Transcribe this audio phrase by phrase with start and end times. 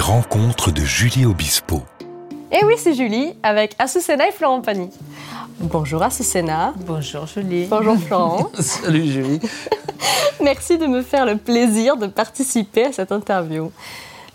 [0.00, 1.82] Les rencontres de Julie Obispo.
[2.50, 4.88] Et oui, c'est Julie avec Asusena et Florent Pagny.
[5.58, 6.72] Bonjour Asusena.
[6.86, 7.66] Bonjour Julie.
[7.66, 8.50] Bonjour Florent.
[8.58, 9.40] Salut Julie.
[10.42, 13.72] Merci de me faire le plaisir de participer à cette interview.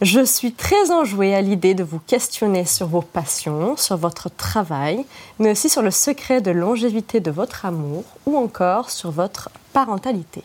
[0.03, 5.03] Je suis très enjouée à l'idée de vous questionner sur vos passions, sur votre travail,
[5.39, 10.43] mais aussi sur le secret de longévité de votre amour ou encore sur votre parentalité.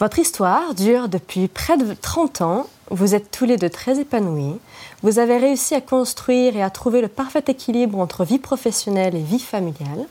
[0.00, 2.66] Votre histoire dure depuis près de 30 ans.
[2.90, 4.58] Vous êtes tous les deux très épanouis.
[5.02, 9.22] Vous avez réussi à construire et à trouver le parfait équilibre entre vie professionnelle et
[9.22, 10.06] vie familiale.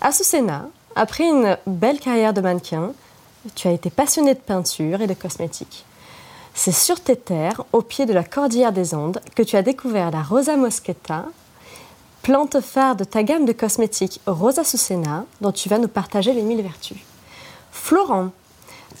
[0.00, 2.92] À Susena, après une belle carrière de mannequin,
[3.54, 5.84] tu as été passionné de peinture et de cosmétiques.
[6.54, 10.10] C'est sur tes terres, au pied de la cordillère des Andes, que tu as découvert
[10.10, 11.26] la Rosa Mosqueta,
[12.22, 16.42] plante phare de ta gamme de cosmétiques Rosa Susena, dont tu vas nous partager les
[16.42, 16.98] mille vertus.
[17.72, 18.30] Florent,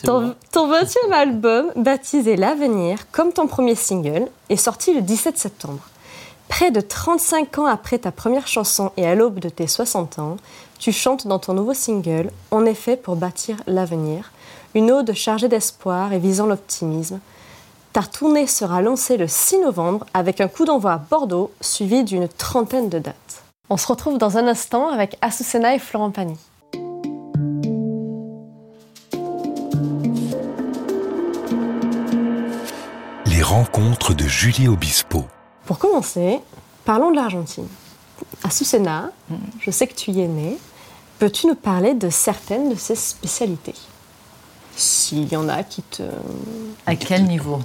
[0.04, 5.80] ton, ton 20e album, baptisé L'Avenir, comme ton premier single, est sorti le 17 septembre.
[6.48, 10.36] Près de 35 ans après ta première chanson et à l'aube de tes 60 ans,
[10.78, 14.32] tu chantes dans ton nouveau single On est fait pour bâtir l'avenir,
[14.74, 17.20] une ode chargée d'espoir et visant l'optimisme.
[17.92, 22.28] Ta tournée sera lancée le 6 novembre avec un coup d'envoi à Bordeaux suivi d'une
[22.28, 23.42] trentaine de dates.
[23.68, 26.36] On se retrouve dans un instant avec Asusena et Florent Pagny.
[33.50, 35.24] Les rencontres de Julie Obispo.
[35.66, 36.38] Pour commencer,
[36.84, 37.66] parlons de l'Argentine.
[38.44, 39.10] Asusena,
[39.58, 40.56] je sais que tu y es né.
[41.18, 43.74] Peux-tu nous parler de certaines de ses spécialités?
[44.84, 46.02] S'il y en a qui te...
[46.86, 47.58] À quel niveau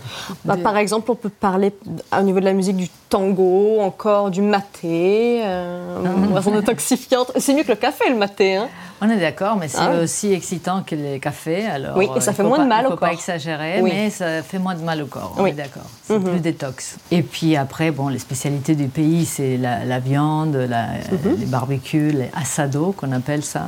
[0.44, 1.72] Bah, De- Par exemple, on peut parler
[2.18, 5.98] au niveau de la musique du tango, encore du maté, euh,
[6.30, 7.32] boisson détoxifiante.
[7.38, 8.58] C'est mieux que le café, le maté.
[8.58, 8.68] Hein
[9.02, 10.02] On est d'accord, mais c'est Ah.
[10.04, 11.66] aussi excitant que les cafés.
[11.66, 13.08] Alors, Oui, et ça euh, il fait moins de mal Il au ne faut pas
[13.12, 13.18] corps.
[13.20, 13.92] exagérer, Oui.
[13.94, 15.34] mais ça fait moins de mal au corps.
[15.38, 15.52] On Oui.
[15.52, 15.84] est d'accord.
[16.06, 16.24] C'est Mhm.
[16.32, 16.98] plus détox.
[17.12, 21.38] Et puis après, bon, les spécialités du pays, c'est la, la viande, la- Mhm.
[21.40, 23.68] les barbecues, les asado qu'on appelle ça.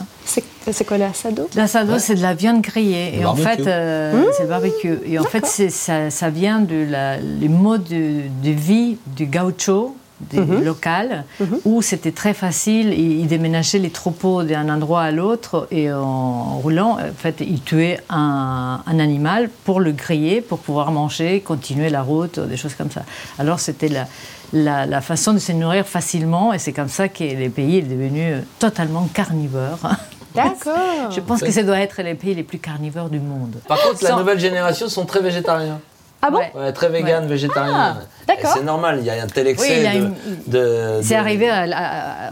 [0.69, 3.11] C'est quoi les asado L'assado, c'est de la viande grillée.
[3.11, 3.36] Le et en barbecue.
[3.37, 4.99] Fait, euh, c'est le barbecue.
[5.05, 9.95] Et en fait, ça, ça vient de la, les modes de, de vie du gaucho,
[10.31, 11.25] du local,
[11.65, 12.93] où c'était très facile.
[12.93, 17.99] Ils, déménageaient les troupeaux d'un endroit à l'autre et en roulant, en fait, ils tuaient
[18.09, 22.89] un, un animal pour le griller, pour pouvoir manger, continuer la route, des choses comme
[22.89, 23.03] ça.
[23.37, 24.07] Alors, c'était la,
[24.53, 27.81] la, la façon de se nourrir facilement et c'est comme ça que le pays est
[27.83, 29.79] devenu totalement carnivore.
[30.43, 31.11] D'accord.
[31.11, 33.55] Je pense que ça doit être les pays les plus carnivores du monde.
[33.67, 35.79] Par contre, la nouvelle génération sont très végétariens.
[36.21, 36.39] Ah bon?
[36.55, 36.73] Ouais.
[36.73, 37.29] Très vegan, Ouais.
[37.29, 37.73] végétarien.
[37.75, 38.51] Ah, d'accord.
[38.55, 40.15] C'est normal, il y a un tel excès Oui, il y a de, une-
[40.47, 41.67] de- C'est arrivé à-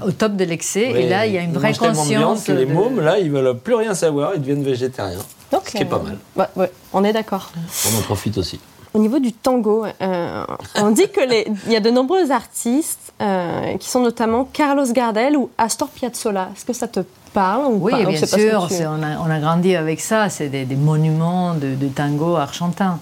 [0.01, 1.77] à- au top de l'excès Oui, et là il y a une ils vraie de
[1.77, 2.43] conscience.
[2.45, 5.19] que les de- mômes, là, ils veulent plus rien savoir, ils deviennent végétariens.
[5.51, 6.17] Ce qui est pas mal.
[6.55, 7.51] Ouais, on est d'accord.
[7.93, 8.59] On en profite aussi.
[8.95, 10.45] Au niveau du tango, euh,
[10.75, 14.85] on dit que les- il y a de nombreux artistes euh, qui sont notamment Carlos
[14.93, 16.47] Gardel ou Astor Piazzolla.
[16.55, 17.01] Est-ce que ça te
[17.33, 18.09] parle ou Oui, pas?
[18.09, 21.75] bien sûr, tu- on, a, on a grandi avec ça, c'est des, des monuments de,
[21.75, 22.99] de tango argentin.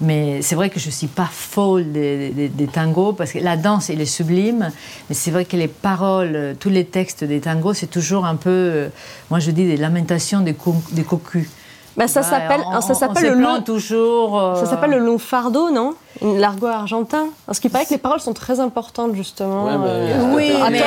[0.00, 3.38] Mais c'est vrai que je ne suis pas folle des, des- des tangos parce que
[3.40, 4.70] la danse, elle est sublime.
[5.08, 8.50] Mais c'est vrai que les paroles, tous les textes des tangos, c'est toujours un peu,
[8.50, 8.88] euh,
[9.28, 11.48] moi je dis des lamentations des, co- des cocus.
[11.96, 13.60] Bah, ça s'appelle, on- ça s'appelle le long.
[13.62, 14.40] toujours.
[14.40, 15.94] euh, Ça s'appelle le long fardeau, non?
[16.20, 17.26] L'argot argentin.
[17.46, 19.64] Parce qu'il paraît que les paroles sont très importantes, justement.
[19.64, 20.78] Ouais, mais, euh, euh, oui, la mais-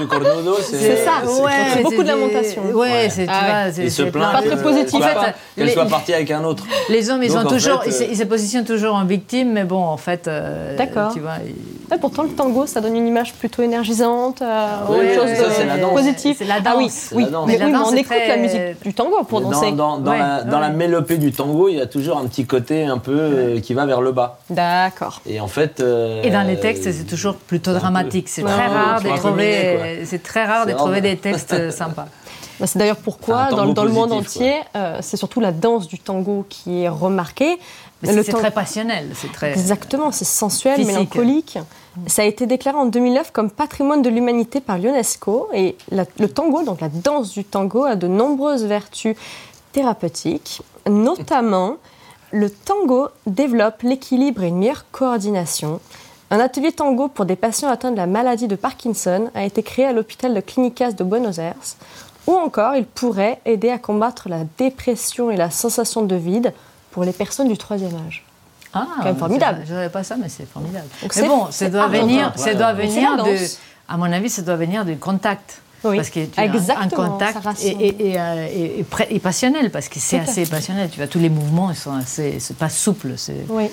[0.00, 0.76] du cornudo, c'est.
[0.78, 2.62] C'est ça, Ouais, c'est beaucoup de des- lamentations.
[2.72, 3.08] Ouais, Ouais.
[3.10, 3.50] c'est, tu Ah ouais.
[3.64, 4.90] vois, c'est, Il se c'est plaint Pas très positif.
[4.92, 6.64] qu'elle En fait, soit- qu'elle les- soit partie avec un autre.
[6.88, 8.94] Les hommes, ils, Donc, ont en toujours, fait, ils, se, euh, ils se positionnent toujours
[8.94, 11.12] en victime, mais bon, en fait, euh, D'accord.
[11.12, 11.54] tu vois, ils-
[11.90, 14.68] Ouais, pourtant, le tango, ça donne une image plutôt énergisante, euh,
[15.16, 15.90] chose ça, de c'est la danse.
[16.46, 17.26] la Ah oui, oui.
[17.28, 17.40] la.
[17.46, 19.72] Mais, la on écoute la musique du tango pour Dans, danser.
[19.72, 23.10] dans- la, la mélopée du tango, il y a toujours un petit côté un peu
[23.18, 24.38] euh, qui va vers le bas.
[24.50, 25.20] D'accord.
[25.26, 25.80] Et en fait.
[25.80, 28.28] euh, Et dans les textes, c'est toujours plutôt dramatique.
[28.28, 32.06] C'est très rare de trouver, c'est très rare de trouver des textes sympas.
[32.58, 35.98] Bah, c'est d'ailleurs pourquoi, dans, tango le monde entier, euh, c'est surtout la danse du
[35.98, 37.58] tango qui est remarquée.
[38.02, 39.52] C'est, c'est tan- très passionnel, c'est très.
[39.52, 40.92] Exactement, c'est sensuel, Physique.
[40.94, 41.58] mélancolique.
[42.06, 45.48] Ça a été déclaré en 2009 comme patrimoine de l'humanité par l'UNESCO.
[45.54, 49.16] Et la- le tango, donc la danse du tango, a de nombreuses vertus
[49.72, 50.62] thérapeutiques.
[50.88, 51.76] Notamment,
[52.32, 55.80] le tango développe l'équilibre et une meilleure coordination.
[56.30, 59.84] Un atelier tango pour des patients atteints de la maladie de Parkinson a été créé
[59.86, 61.54] à l'hôpital de Clínicas de Buenos Aires.
[62.26, 66.52] Ou encore, il pourrait aider à combattre la dépression et la sensation de vide
[66.92, 68.24] pour les personnes du troisième âge.
[68.72, 69.62] Ah, quand même formidable.
[69.66, 70.86] Je n'avais pas ça, mais c'est formidable.
[71.02, 73.34] Donc mais c'est- bon, ça doit venir, ça doit venir de.
[73.88, 75.60] À mon avis, ça doit venir du contact.
[75.84, 77.82] Oui, Parce que tu as un- exactement, contact ça et, rassemble.
[77.82, 80.50] et- et, euh, et- et pré- et passionnel, parce que c'est assez fait.
[80.50, 80.90] passionnel.
[80.90, 83.14] Tu vois, tous les mouvements, ils sont assez, c'est pas souple.
[83.16, 83.46] C'est...
[83.48, 83.70] Oui.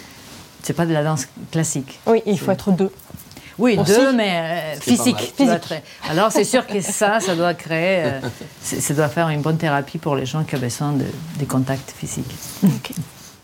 [0.64, 2.00] c'est pas de la danse classique.
[2.08, 2.92] Oui, il faut être deux.
[3.60, 3.92] Oui, Aussi.
[3.92, 5.34] deux, mais euh, physique.
[5.36, 5.74] Physique.
[6.10, 8.20] Alors c'est sûr que ça, ça doit créer, euh,
[8.62, 11.06] ça doit faire une bonne thérapie pour les gens qui ont besoin de,
[11.40, 12.36] des contacts physiques.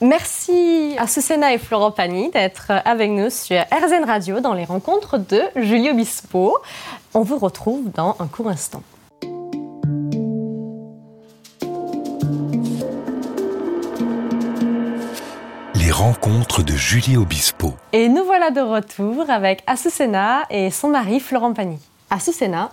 [0.01, 5.18] Merci à Susena et Florent Pagny d'être avec nous sur RZN Radio dans les rencontres
[5.18, 6.57] de Julie Obispo.
[7.15, 8.81] On vous retrouve dans un court instant.
[15.75, 17.75] Les rencontres de Julie Obispo.
[17.92, 21.77] Et nous voilà de retour avec Azucena et son mari Florent Pagny.
[22.10, 22.71] Azucena,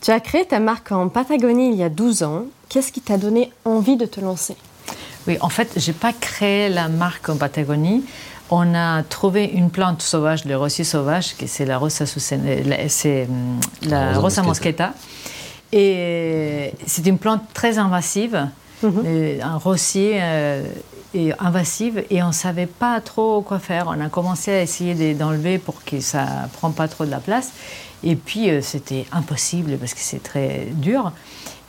[0.00, 2.44] tu as créé ta marque en Patagonie il y a 12 ans.
[2.68, 4.56] Qu'est-ce qui t'a donné envie de te lancer?
[5.26, 8.04] Oui, en fait, j'ai pas créé la marque en Patagonie.
[8.50, 12.88] On a trouvé une plante sauvage, le rosier sauvage, qui c'est la Rosa Susana- la-
[12.88, 13.58] c'est hum,
[13.88, 14.86] la Rosa Rosa mosqueta.
[14.88, 14.94] mosqueta.
[15.72, 18.46] Et c'est une plante très invasive,
[18.84, 20.18] euh, un rosier
[21.38, 23.86] invasive, et on savait pas trop quoi faire.
[23.88, 27.18] On a commencé à essayer de- d'enlever pour que ça prenne pas trop de la
[27.20, 27.52] place.
[28.02, 31.12] Et puis euh, c'était impossible parce que c'est très dur.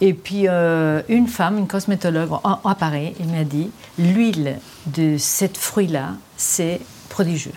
[0.01, 4.57] Et puis euh, une femme, une cosmétologue en- à Paris, elle m'a dit l'huile
[4.87, 7.53] de cette fruit-là, c'est prodigieux.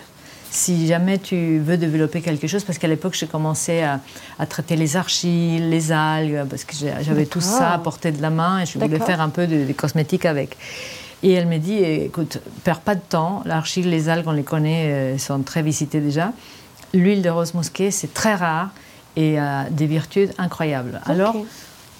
[0.51, 3.99] Si jamais tu veux développer quelque chose, parce qu'à l'époque j'ai commencé à,
[4.39, 7.83] à traiter les argiles, les algues, parce que j'avais tout ça à D'accord.
[7.83, 10.57] portée de la main et je voulais faire un peu de, de cosmétique avec.
[11.21, 14.87] Et elle me dit, écoute, perds pas de temps, l'argile, les algues, on les connaît,
[14.89, 16.31] euh, elles sont très visitées déjà.
[16.93, 18.69] L'huile de rose mosquée, c'est très rare
[19.15, 21.01] et a des vertus incroyables.
[21.05, 21.35] Alors,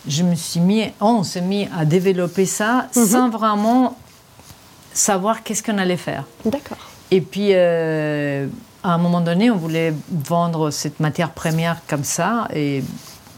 [0.07, 3.97] je me suis mis, on s'est mis à développer ça sans vraiment
[4.93, 6.23] savoir qu'est-ce qu'on allait faire.
[6.45, 6.77] D'accord.
[7.11, 8.47] Et puis, euh,
[8.83, 12.83] à un moment donné, on voulait vendre cette matière première comme ça, et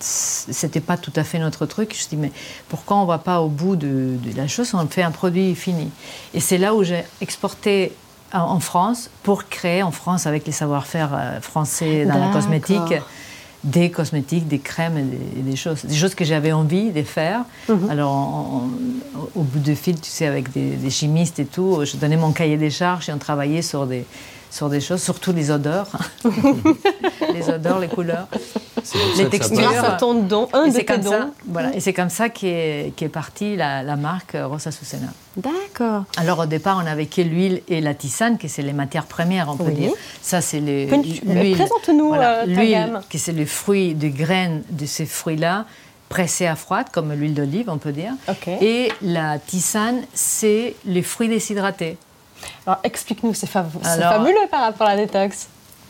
[0.03, 1.89] c'était pas tout à fait notre truc.
[1.91, 2.31] Je me suis dit, mais
[2.69, 4.73] pourquoi on va pas au bout de, de la chose?
[4.73, 5.89] On fait un produit fini.
[6.33, 7.91] Et c'est là où j'ai exporté
[8.33, 12.93] en- France pour créer en France, avec les savoir-faire euh, français dans la cosmétique,
[13.63, 15.83] des cosmétiques, des crèmes et des, et des choses.
[15.85, 17.41] Des choses que j'avais envie de faire.
[17.89, 18.69] Alors, en-
[19.15, 22.17] en- au bout de fil, tu sais, avec des, des chimistes et tout, je donnais
[22.17, 24.05] mon cahier des charges et on travaillait sur des,
[24.51, 25.87] sur des choses, surtout les odeurs.
[27.33, 28.27] les odeurs, les couleurs.
[29.17, 29.57] Les textures.
[29.57, 31.31] Grâce à ton don, un Et de tes comme ça, dons.
[31.47, 35.07] voilà, et c'est comme ça qu'est qu'est partie la, la marque Rosa Susena.
[35.37, 36.03] D'accord.
[36.17, 39.47] Alors au départ, on n'avait que l'huile et la tisane, que c'est les matières premières,
[39.49, 39.73] on peut Oui.
[39.75, 39.91] dire.
[40.21, 41.55] Ça, c'est l'huile.
[41.55, 43.01] présente-nous, euh, ta l'huile, gamme.
[43.09, 45.65] que c'est les fruits, de graines de ces fruits-là,
[46.09, 48.11] pressés à froide, comme l'huile d'olive, on peut dire.
[48.61, 51.97] Et la tisane, c'est les fruits déshydratés.
[52.65, 55.47] Alors explique-nous, c'est fabuleux par rapport à la détox.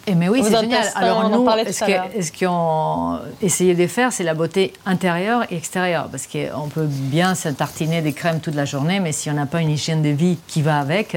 [0.07, 0.81] Eh mais oui, c'est génial.
[0.95, 6.07] Alors nous, ce que- ce qu'on essayait de faire, c'est la beauté intérieure et extérieure.
[6.09, 9.45] Parce qu'on peut bien se tartiner des crèmes toute la journée, mais si on n'a
[9.45, 11.15] pas une hygiène de vie qui va avec,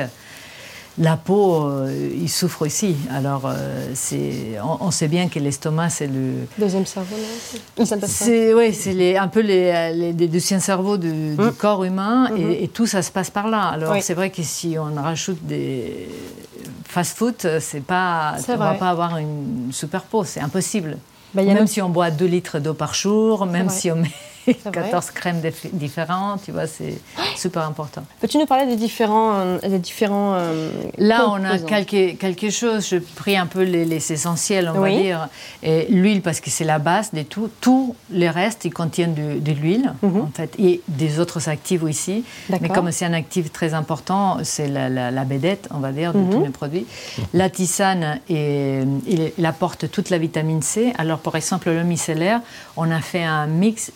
[0.98, 2.94] la peau, euh, il souffre aussi.
[3.10, 6.46] Alors, euh, c'est, on, on sait bien que l'estomac, c'est le...
[6.58, 7.84] Deuxième cerveau, non.
[8.06, 12.30] C'est ouais, c'est les, un peu les, les, les deuxièmes cerveaux du, du corps humain
[12.36, 13.62] et, et tout ça se passe par là.
[13.68, 13.96] Alors Mm.
[13.96, 14.02] Oui.
[14.02, 16.08] c'est vrai que si on rajoute des
[16.88, 20.98] fast-food, c'est pas, C'est on va pas avoir une super peau, c'est impossible.
[21.34, 23.96] Bah, a même même- si on boit 2 litres d'eau par jour, même si on
[23.96, 24.10] met.
[24.72, 26.98] 14 crèmes dif- différentes, tu vois, c'est
[27.36, 28.02] super important.
[28.20, 32.86] Peux-tu nous parler des différents, euh, des différents euh, Là, on a quelque, quelque chose,
[32.88, 34.94] je pris un peu les, les essentiels, on Oui.
[34.96, 35.28] va dire.
[35.88, 37.48] L'huile, parce que c'est la base de tout.
[37.60, 42.24] Tous les restes, ils contiennent de, de l'huile, en fait, et des autres actifs aussi.
[42.50, 42.68] Mais Mhm.
[42.68, 46.18] Comme c'est un actif très important, c'est la, la, la bédette, on va dire, de
[46.18, 46.30] Mhm.
[46.30, 46.86] tous les produits.
[47.32, 48.80] La tisane, et,
[49.38, 50.92] il, apporte toute la vitamine C.
[50.98, 52.40] Alors, par exemple, le micellaire,
[52.76, 53.92] on a fait un mix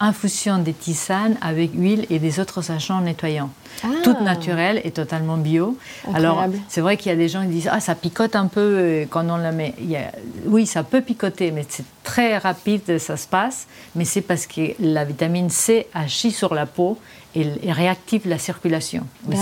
[0.00, 3.50] d'infusion de tisane avec huile et des autres agents nettoyants.
[3.82, 3.88] Ah.
[4.02, 5.76] Toute naturelle et totalement bio.
[6.14, 8.60] Alors, c'est vrai qu'il y a des gens qui disent Ah, ça picote un peu
[8.60, 9.74] euh, quand on la met.
[9.78, 10.10] Il y a-
[10.46, 13.66] Oui, ça peut picoter, mais c'est très rapide, ça se passe.
[13.94, 16.98] Mais c'est parce que la vitamine C agit sur la peau
[17.34, 19.38] et, et réactive la circulation aussi.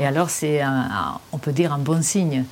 [0.00, 0.60] Et alors, c'est,
[1.32, 2.44] on peut dire, un bon signe.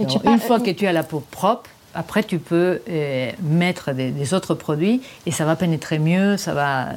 [0.00, 4.54] Une fois que tu as la peau propre, après, tu peux euh, mettre des, autres
[4.54, 6.88] produits et ça va pénétrer mieux, ça va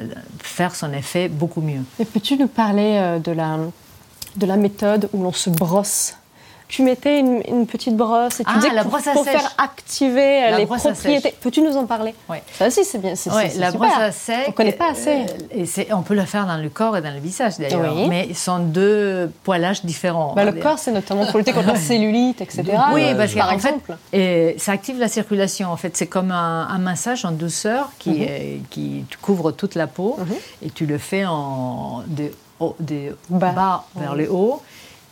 [0.41, 1.81] faire son effet beaucoup mieux.
[1.99, 3.57] Et peux-tu nous parler euh, de la,
[4.37, 6.15] de la méthode où l'on se brosse
[6.67, 9.11] Tu mettais une, une petite brosse et tu Ah, disais que la pour, brosse à
[9.13, 9.33] pour sèche.
[9.39, 11.33] faire activer euh, La les propriétés.
[11.39, 12.15] Peux-tu nous en parler?
[12.27, 12.41] Ouais.
[12.53, 13.11] Ça aussi, c'est bien.
[13.11, 14.01] Ouais, la c'est brosse super.
[14.03, 14.45] à sec.
[14.47, 15.25] On connaît pas assez.
[15.55, 17.93] euh, et on peut la faire dans le corps et dans le visage d'ailleurs.
[17.95, 18.07] Oui.
[18.09, 20.33] Mais ce sont deux poilages différents.
[20.35, 22.63] Bah, le corps, c'est notamment pour lutter contre la cellulite, etc.
[22.93, 23.97] Oui, Euh, parce par qu'en fait, exemple.
[24.11, 25.71] et ça active la circulation.
[25.71, 28.21] En fait, c'est comme un, un massage en douceur qui, Mhm.
[28.23, 30.17] est- qui couvre toute la peau
[30.63, 33.51] et tu le fais en de, haut- de Bas.
[33.51, 34.61] bas, vers le haut.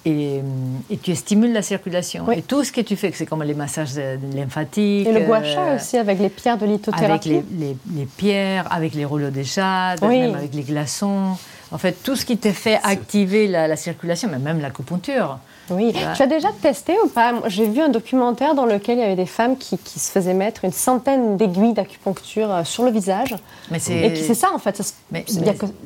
[0.05, 0.41] Et,
[0.89, 2.29] et, tu stimules la circulation.
[2.31, 3.91] Et tout ce que tu fais, c'est comme les massages
[4.33, 5.07] lymphatiques.
[5.07, 7.29] Et le gua sha aussi, avec les pierres de lithothérapie.
[7.29, 11.37] Avec les, les, pierres, avec les rouleaux de jade, même avec les glaçons.
[11.71, 15.39] En fait, tout ce qui te fait activer la, la circulation, mais même l'acupuncture.
[15.69, 15.93] Oui.
[16.15, 17.33] Tu as déjà testé ou pas?
[17.47, 20.33] J'ai vu un documentaire dans lequel il y avait des femmes qui, qui se faisaient
[20.33, 23.35] mettre une centaine d'aiguilles d'acupuncture euh, sur le visage.
[23.71, 24.81] Mais et c'est ça en fait?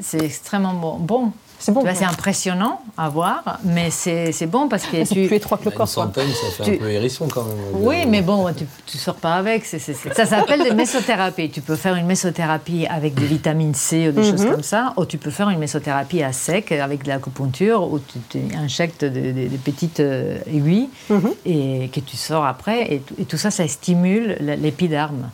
[0.02, 0.96] C'est extrêmement bon.
[0.98, 1.84] bon c'est bon.
[1.96, 5.28] C'est impressionnant à voir, mais c'est bon parce que tu.
[5.28, 5.88] plus étroit que le corps.
[5.88, 7.58] Une centaine, ça fait un peu hérisson quand même.
[7.74, 9.66] Oui, mais bon, tu, ne sors pas avec.
[9.66, 11.50] Ça s'appelle des mésothérapies.
[11.50, 14.52] Tu peux faire une mésothérapie avec des vitamines C ou des choses mhm.
[14.52, 18.40] comme ça, ou tu peux faire une mésothérapie à sec avec de l'acupuncture où tu,
[18.56, 21.32] injectes des, petites euh, aiguilles mhm.
[21.46, 22.94] et que tu sors après.
[22.94, 25.30] Et, tout ça, ça stimule l'épiderme.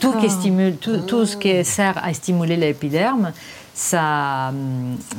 [0.00, 3.32] Tout, qui stimule, tout, tout, ce qui sert à stimuler l'épiderme,
[3.78, 4.52] ça,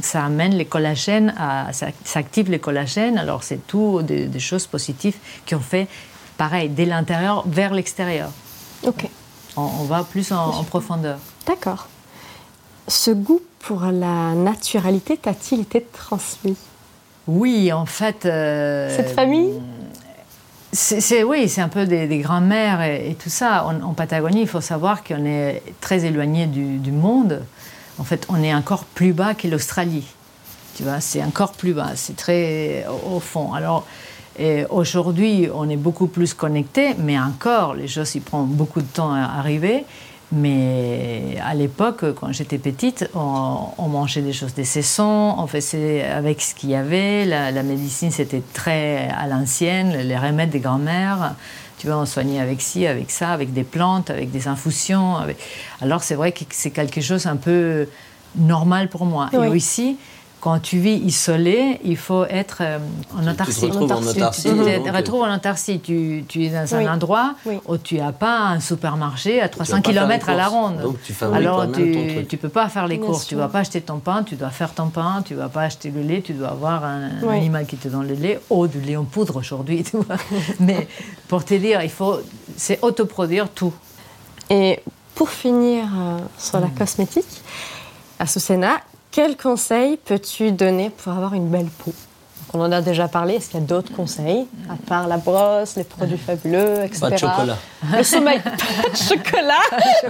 [0.02, 3.18] ça amène les collagènes, à, ça, active les collagènes.
[3.18, 5.88] Alors, c'est tout des, choses positives qui ont fait,
[6.38, 8.30] pareil, dès l'intérieur vers l'extérieur.
[8.86, 9.08] Ok.
[9.56, 11.20] On, va plus en, profondeur.
[11.46, 11.88] D'accord.
[12.90, 16.58] Ce goût pour la naturalité t'a-t-il été transmis?
[17.28, 18.26] Oui, en fait.
[18.26, 19.54] Euh, Cette famille?
[20.74, 23.66] C'est, oui, c'est un peu des, des grands-mères et, tout ça.
[23.66, 27.42] En, Patagonie, il faut savoir qu'on est très éloigné du, du monde
[28.00, 30.06] en fait, on est encore plus bas que l'Australie.
[30.76, 33.54] Tu vois, c'est encore plus bas, c'est très au fond.
[33.54, 33.86] Alors,
[34.70, 39.14] aujourd'hui, on est beaucoup plus connecté, mais encore, les choses, ils prennent beaucoup de temps
[39.14, 39.84] à arriver.
[40.32, 46.40] Mais à l'époque, quand j'étais petite, on, mangeait des choses des saisons, on faisait avec
[46.40, 47.26] ce qu'il y avait.
[47.26, 51.34] La, la médecine, c'était très à l'ancienne, les remèdes des grands-mères.
[51.80, 55.16] Tu vois, on soignait avec ci, avec ça, avec des plantes, avec des infusions.
[55.82, 57.88] Alors c'est vrai que c'est quelque chose un peu
[58.36, 59.30] normal pour moi.
[59.34, 59.98] Et aussi,
[60.40, 62.80] quand tu vis isolé, il faut être euh,
[63.18, 63.62] en autarcie.
[63.62, 64.44] Tu te retrouves en autarcie.
[64.44, 65.80] Tu te retrouves en autarcie.
[65.80, 67.36] Tu, es dans un endroit
[67.68, 70.82] où tu n'as pas un supermarché à 300 km à la ronde.
[70.82, 73.28] Donc tu Alors tu ne peux pas faire les courses.
[73.28, 75.24] Tu ne vas pas acheter ton pain, tu dois faire ton pain.
[75.26, 78.08] Tu ne vas pas acheter le lait, tu dois avoir un, animal qui te donne
[78.08, 78.40] le lait.
[78.50, 79.84] Ou du lait en poudre aujourd'hui.
[80.60, 80.88] Mais
[81.28, 82.20] pour te dire, il faut,
[82.56, 83.74] c'est autoproduire tout.
[84.50, 84.80] Et
[85.16, 86.76] pour finir euh, sur la hmm.
[86.76, 87.44] cosmétique,
[88.18, 88.80] à Susena,
[89.12, 91.94] quels conseils peux-tu donner pour avoir une belle peau?
[92.54, 93.36] On en a déjà parlé.
[93.36, 97.00] Est-ce qu'il y a d'autres conseils, à part la brosse, les produits fabuleux, etc.
[97.02, 97.58] Pas de chocolat.
[97.96, 98.40] Le sommeil.
[98.44, 99.54] pas de chocolat?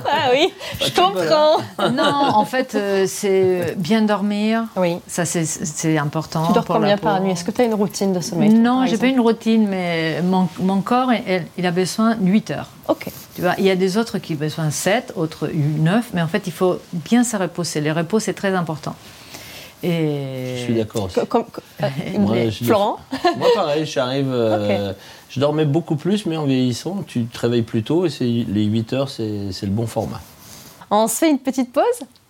[0.05, 1.89] Ah oui, je comprends.
[1.91, 4.63] Non, en fait, euh, c'est bien dormir.
[4.75, 4.97] Oui.
[5.07, 6.47] Ça, c'est important.
[6.47, 7.31] Tu dors combien par nuit?
[7.31, 10.81] Est-ce que tu as une routine de sommeil Non, j'ai pas une routine, mais mon,
[10.81, 11.11] corps,
[11.57, 12.69] il, a besoin de 8 heures.
[12.87, 13.07] Ok.
[13.35, 16.21] Tu vois, il y a des autres qui ont besoin de 7, autres 9, mais
[16.21, 17.81] en fait, il faut bien se reposer.
[17.81, 18.95] Le repos, c'est très important.
[19.83, 20.55] Et...
[20.57, 21.09] Je suis d'accord.
[21.81, 22.99] Euh, Florent
[23.37, 24.31] Moi, pareil, j'arrive.
[24.31, 24.93] Euh,
[25.29, 28.93] je dormais beaucoup plus, mais en vieillissant, tu te réveilles plus tôt et les 8
[28.93, 29.23] heures, c'est
[29.61, 30.21] le bon format.
[30.91, 31.83] On se fait une petite pause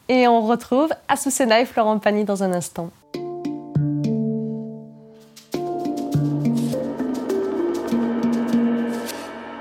[0.10, 2.90] et on retrouve Asusena et Florent Pagny dans un instant.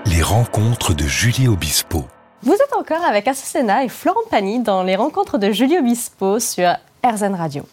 [0.06, 2.04] Les rencontres de Julie Obispo.
[2.42, 6.70] Vous êtes encore avec Asusena et Florent Pagny dans les rencontres de Julie Obispo sur
[7.04, 7.64] RZN Radio.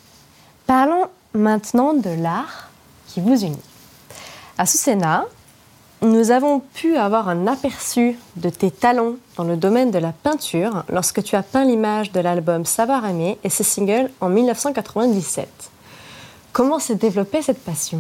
[0.67, 2.69] Parlons maintenant de l'art
[3.07, 3.59] qui vous unit.
[4.57, 5.25] À Susena,
[6.01, 10.83] nous avons pu avoir un aperçu de tes talents dans le domaine de la peinture
[10.89, 15.47] lorsque tu as peint l'image de l'album Savoir aimer et ses singles en 1997.
[16.51, 17.99] Comment s'est développée cette passion?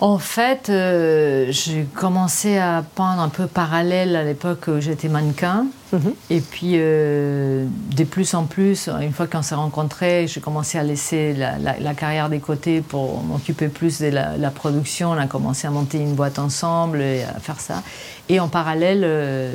[0.00, 5.66] En fait, euh, j'ai commencé à peindre un peu parallèle à l'époque où j'étais mannequin.
[5.92, 6.14] Mhm.
[6.30, 10.84] Et puis, euh, de plus en plus, une fois qu'on s'est rencontrés, j'ai commencé à
[10.84, 15.10] laisser la, carrière des côtés pour m'occuper plus de la, production.
[15.10, 17.82] On a commencé à monter une boîte ensemble et à faire ça.
[18.28, 19.52] Et en parallèle, euh,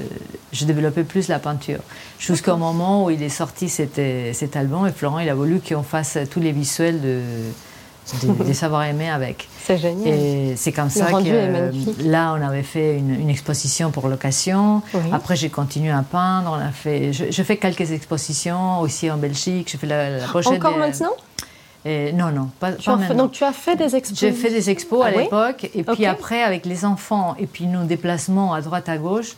[0.51, 1.79] je développais plus la peinture.
[2.19, 4.01] Jusqu'au moment où il est sorti cet,
[4.33, 7.21] cet album et Florent, il a voulu qu'on fasse tous les visuels de
[8.45, 9.47] des, savoir-aimer avec.
[9.63, 10.13] C'est génial.
[10.13, 14.81] Et c'est comme ça que là, on avait fait une, exposition pour location.
[15.11, 16.51] Après, j'ai continué à peindre.
[16.51, 19.69] On a fait, je, fais quelques expositions aussi en Belgique.
[19.71, 20.55] Je fais la, la prochaine.
[20.55, 21.11] Encore maintenant?
[21.85, 23.15] Et non, non, pas, maintenant.
[23.15, 25.69] Donc tu as fait des expos J'ai fait des expos à ah l'époque.
[25.75, 29.35] Et puis après, avec les enfants et puis nos déplacements à droite, à gauche,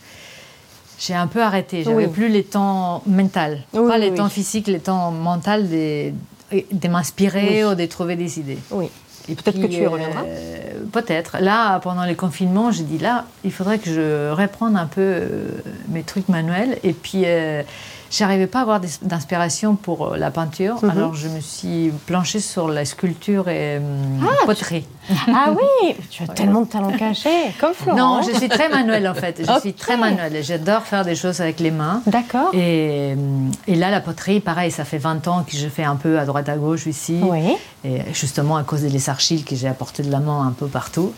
[0.98, 1.82] j'ai un peu arrêté.
[1.82, 3.64] J'avais plus les temps mental.
[3.72, 6.14] pas les temps physiques, les temps mentaux des,
[6.52, 8.58] de m'inspirer ou de trouver des idées.
[8.70, 8.88] Oui.
[9.28, 11.38] Et peut-être que tu y reviendras euh, Peut-être.
[11.40, 15.48] Là, pendant les confinements, j'ai dit là, il faudrait que je reprenne un peu euh,
[15.88, 16.78] mes trucs manuels.
[16.84, 17.62] Et puis, euh,
[18.10, 20.82] j'arrivais pas à avoir d'inspiration pour euh, la peinture.
[20.82, 20.90] Mhm.
[20.90, 24.86] Alors je me suis planchée sur la sculpture et hum, poterie.
[25.28, 27.96] Ah oui, tu as tellement de talent caché, comme Florent.
[27.96, 29.40] Non, je suis très manuelle en fait.
[29.46, 30.42] Je suis très manuelle.
[30.42, 32.02] J'adore faire des choses avec les mains.
[32.06, 32.50] D'accord.
[32.52, 35.96] Et, hum, et là, la poterie, pareil, ça fait 20 ans que je fais un
[35.96, 37.20] peu à droite à gauche ici.
[37.22, 37.56] Oui.
[37.84, 41.12] Et justement à cause des archives que j'ai apportées de la main un peu partout.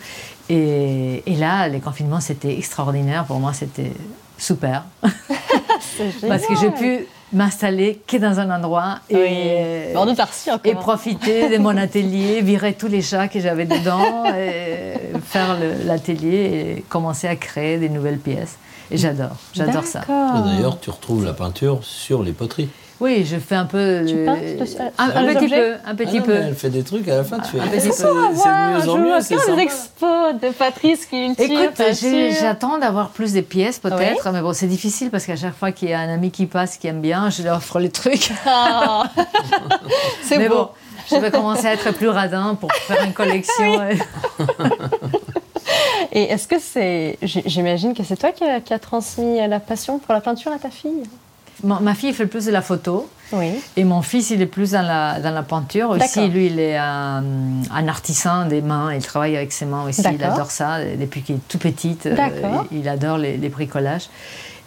[0.49, 3.25] Et, et là, les confinements, c'était extraordinaire.
[3.25, 3.93] Pour moi, c'était
[4.37, 4.83] super.
[6.27, 9.91] Parce que j'ai pu m'installer que dans un endroit et, Oui.
[10.51, 10.71] Encore.
[10.71, 14.93] et profiter de mon atelier, virer tous les chats que j'avais dedans, et
[15.23, 18.57] faire l'atelier et commencer à créer des nouvelles pièces.
[18.91, 20.01] Et j'adore, j'adore ça.
[20.07, 22.69] D'ailleurs, tu retrouves la peinture sur les poteries.
[23.01, 24.03] Oui, je fais un peu.
[24.05, 24.33] Tu euh, peins
[24.97, 26.33] un, un petit peu, un Ah petit non, peu.
[26.35, 27.59] elle fait des trucs à la fin, tu fais.
[27.59, 27.95] un ah, petit c'est peu.
[28.35, 31.45] c'est de mieux en mieux, c'est les expos de Patrice Culture.
[31.45, 31.83] Écoute, j'ai-
[32.27, 32.37] peinture.
[32.41, 35.89] j'attends d'avoir plus de pièces peut-être, mais bon, c'est difficile parce qu'à chaque fois qu'il
[35.89, 38.31] y a un ami qui passe qui aime bien, je lui offre les trucs.
[38.45, 39.03] Ah.
[40.23, 40.55] C'est mais beau.
[40.55, 40.69] bon,
[41.09, 43.81] je vais commencer à être plus radin pour faire une collection.
[46.11, 47.17] Et est-ce que c'est.
[47.21, 50.69] J'imagine que c'est toi qui qui as transmis la passion pour la peinture à ta
[50.69, 51.03] fille?
[51.63, 53.09] Ma, ma fille fait plus de la photo.
[53.31, 53.51] Oui.
[53.77, 56.27] Et mon fils, il est plus dans la, dans la peinture aussi.
[56.29, 57.23] Lui, il est un,
[57.71, 58.93] un artisan des mains.
[58.93, 60.01] Il travaille avec ses mains aussi.
[60.13, 61.97] Il adore ça depuis qu'il est tout petit.
[62.07, 62.15] euh,
[62.71, 64.09] il, il adore les, les bricolages.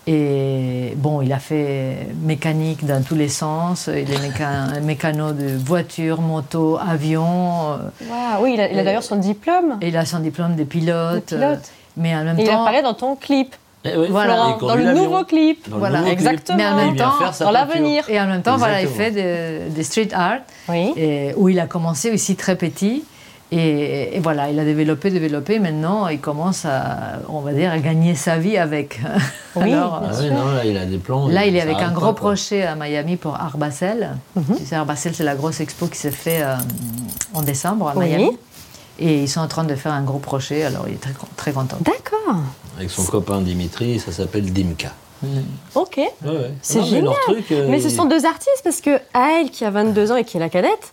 [0.07, 3.89] Et bon, il a fait mécanique dans tous les sens.
[3.89, 7.73] Il est méca- mécano de voiture, moto, avion.
[7.75, 7.77] euh,
[8.11, 9.79] Waouh, oui, il a, il a d'ailleurs son diplôme.
[9.81, 11.31] Et il a son diplôme de pilote.
[11.31, 11.59] De pilote.
[11.63, 14.35] euh, Mais en même Et il temps, apparaît dans ton clip, Eh oui, Voilà.
[14.35, 15.69] Florent, dans le nouveau clip.
[15.69, 16.21] Dans le Voilà, nouveau clip.
[16.21, 16.59] exactement.
[16.59, 18.05] Mais en même temps, dans l'avenir.
[18.09, 19.15] et en même temps, voilà, il Exactement.
[19.17, 20.39] fait des, street art.
[20.69, 20.93] Oui.
[20.97, 23.05] et où il a commencé aussi très petit.
[23.55, 25.59] Et, et voilà, il a développé, développé.
[25.59, 29.01] Maintenant, il commence à, on va dire, à gagner sa vie avec.
[29.55, 31.29] Oui, Alors, Ah oui, non, là, il a des plans.
[31.29, 34.13] là, il est avec un gros projet à Miami pour Art Basel.
[34.35, 34.57] Mhm.
[34.57, 36.55] Tu sais, Art Basel, c'est la grosse expo qui s'est fait euh,
[37.35, 38.07] en décembre à Oui.
[38.09, 38.31] Miami.
[38.99, 41.53] Et ils sont en train de faire un gros projet, alors il est très, très
[41.53, 41.77] content.
[41.81, 42.37] D'accord.
[42.83, 44.93] Avec son copain Dimitri, ça s'appelle Dimka.
[45.77, 45.99] Ok.
[45.99, 46.51] Ouais, ouais.
[46.63, 47.05] C'est génial.
[47.05, 50.11] leur truc, euh, Mais ce il- sont deux artistes parce que elle, qui a 22
[50.11, 50.93] ans et qui est la cadette,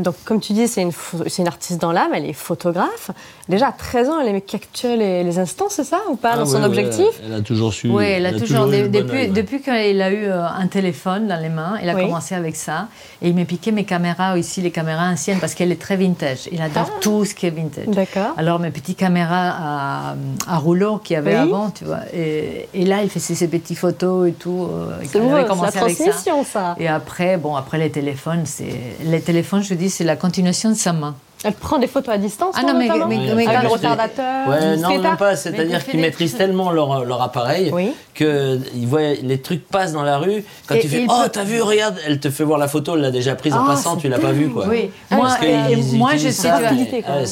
[0.00, 3.10] donc comme tu dis, c'est une, pho- c'est une artiste dans l'âme, elle est photographe.
[3.48, 6.38] Déjà à 13 ans, elle aimait capturer les, les instants, c'est ça ou pas Ah
[6.38, 7.04] dans son ouais, objectif?
[7.06, 7.90] ouais, Elle a toujours su.
[7.90, 11.40] Oui, elle a toujours, eu bon depuis, depuis qu'il a eu euh, un téléphone dans
[11.40, 12.02] les mains, il a Oui.
[12.04, 12.88] commencé avec ça.
[13.20, 16.48] Et il m'a piqué mes caméras aussi, les caméras anciennes, parce qu'elle est très vintage.
[16.52, 16.98] Il adore Ah.
[17.00, 17.86] tout ce qui est vintage.
[17.88, 18.32] D'accord.
[18.36, 20.14] Alors mes petites caméras à,
[20.48, 21.36] à rouleau qu'il y avait Oui.
[21.52, 22.00] avant, tu vois.
[22.14, 24.68] Et, et là, il faisait ses petites photos et tout.
[24.70, 25.70] euh, et C'est c'est la avec ça.
[25.80, 26.76] transmission, ça.
[26.78, 28.72] Et après, bon, après les téléphones, c'est
[29.04, 31.16] les téléphones, je dis, c'est la continuation de sa main.
[31.44, 34.76] Elle prend des photos à distance, Ah non, mais- notamment mais- Avec le retardateur, Ouais,
[34.76, 35.16] le non, art.
[35.16, 35.36] pas.
[35.36, 37.92] C'est-à-dire qu'ils maîtrisent tellement leur, leur appareil Oui.
[38.14, 40.44] que ils voient les trucs passent dans la rue.
[40.66, 42.68] Quand Et- tu fais et Oh, peut- t'as vu, regarde, elle te fait voir la
[42.68, 44.66] photo, elle l'a déjà prise en Ah, passant, tu l'as pas vue quoi.
[44.68, 44.90] Oui.
[45.10, 46.48] Ah, moi, Parce qu'ils et- et utilisent moi, je sais,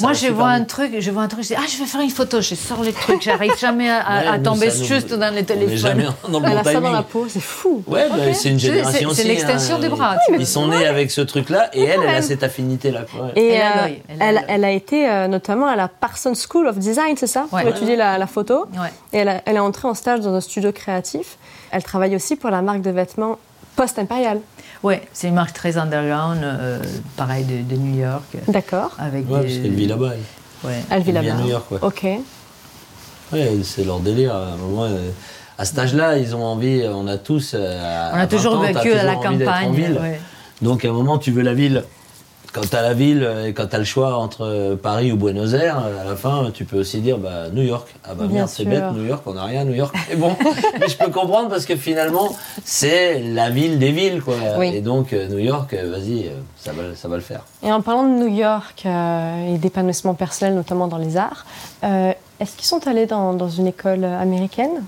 [0.03, 2.01] Moi, je vois un truc, je vois un truc, je dis, ah, je vais faire
[2.01, 5.77] une photo, je sors les trucs, j'arrive jamais à, tomber juste dans les téléphones.
[5.77, 7.83] jamais dans le Elle bon a ça dans la peau, c'est fou.
[7.87, 9.23] Ouais, bah, c'est une génération c'est- aussi.
[9.23, 9.81] c'est l'extension hein.
[9.81, 13.03] des bras, Ils, sont nés avec ce truc-là et elle, elle a cette affinité-là.
[13.11, 13.27] quoi.
[13.27, 13.33] Ouais.
[13.37, 14.45] Et Elle a l'œil, elle a elle, l'œil.
[14.49, 17.47] elle a été euh, notamment à la Parsons School of Design, c'est ça?
[17.53, 17.63] Ouais.
[17.63, 18.67] Pour étudier la, la photo.
[18.75, 18.89] Ouais.
[19.13, 21.37] Et elle, a- elle est entrée en stage dans un studio créatif.
[21.71, 23.39] Elle travaille aussi pour la marque de vêtements
[23.77, 24.41] Post-Impérial.
[24.83, 26.79] Ouais, c'est une marque très underground, euh,
[27.17, 28.91] pareil de, de New York, D'accord.
[28.99, 29.47] avec Ouais, des.
[29.47, 30.11] parce qu'elle vit là-bas.
[30.15, 30.69] elle.
[30.69, 30.77] Ouais.
[30.91, 31.43] Elle vit Elle vit à là-bas.
[31.43, 31.79] New York, ouais.
[31.83, 32.07] Ok.
[33.33, 34.35] Ouais, c'est leur délire.
[34.35, 35.11] À un moment, euh,
[35.57, 37.55] à cet âge-là, ils ont envie, on a tous.
[37.55, 39.99] On à a toujours 20 ans, t'as vécu à la toujours envie d'être en campagne.
[40.01, 40.21] ouais.
[40.61, 41.85] Donc à un moment, tu veux la ville.
[42.53, 45.11] Quand tu as la ville euh, et quand tu as le choix entre euh, Paris
[45.11, 47.89] ou Buenos Aires, euh, à la fin, tu peux aussi dire bah, New York.
[48.05, 49.95] Ah bah Bien merde, c'est bête, New York, on n'a rien à New York.
[50.11, 50.37] Mais bon,
[50.81, 54.23] mais je peux comprendre parce que finalement, c'est la ville des villes.
[54.23, 54.35] Quoi.
[54.59, 54.69] Oui.
[54.75, 57.45] Et donc, New York, vas-y, ça va, ça va le faire.
[57.63, 61.47] Et en parlant de New York euh, et d'épanouissement personnel, notamment dans les arts,
[61.85, 64.85] euh, est-ce qu'ils sont allés dans, dans une école américaine?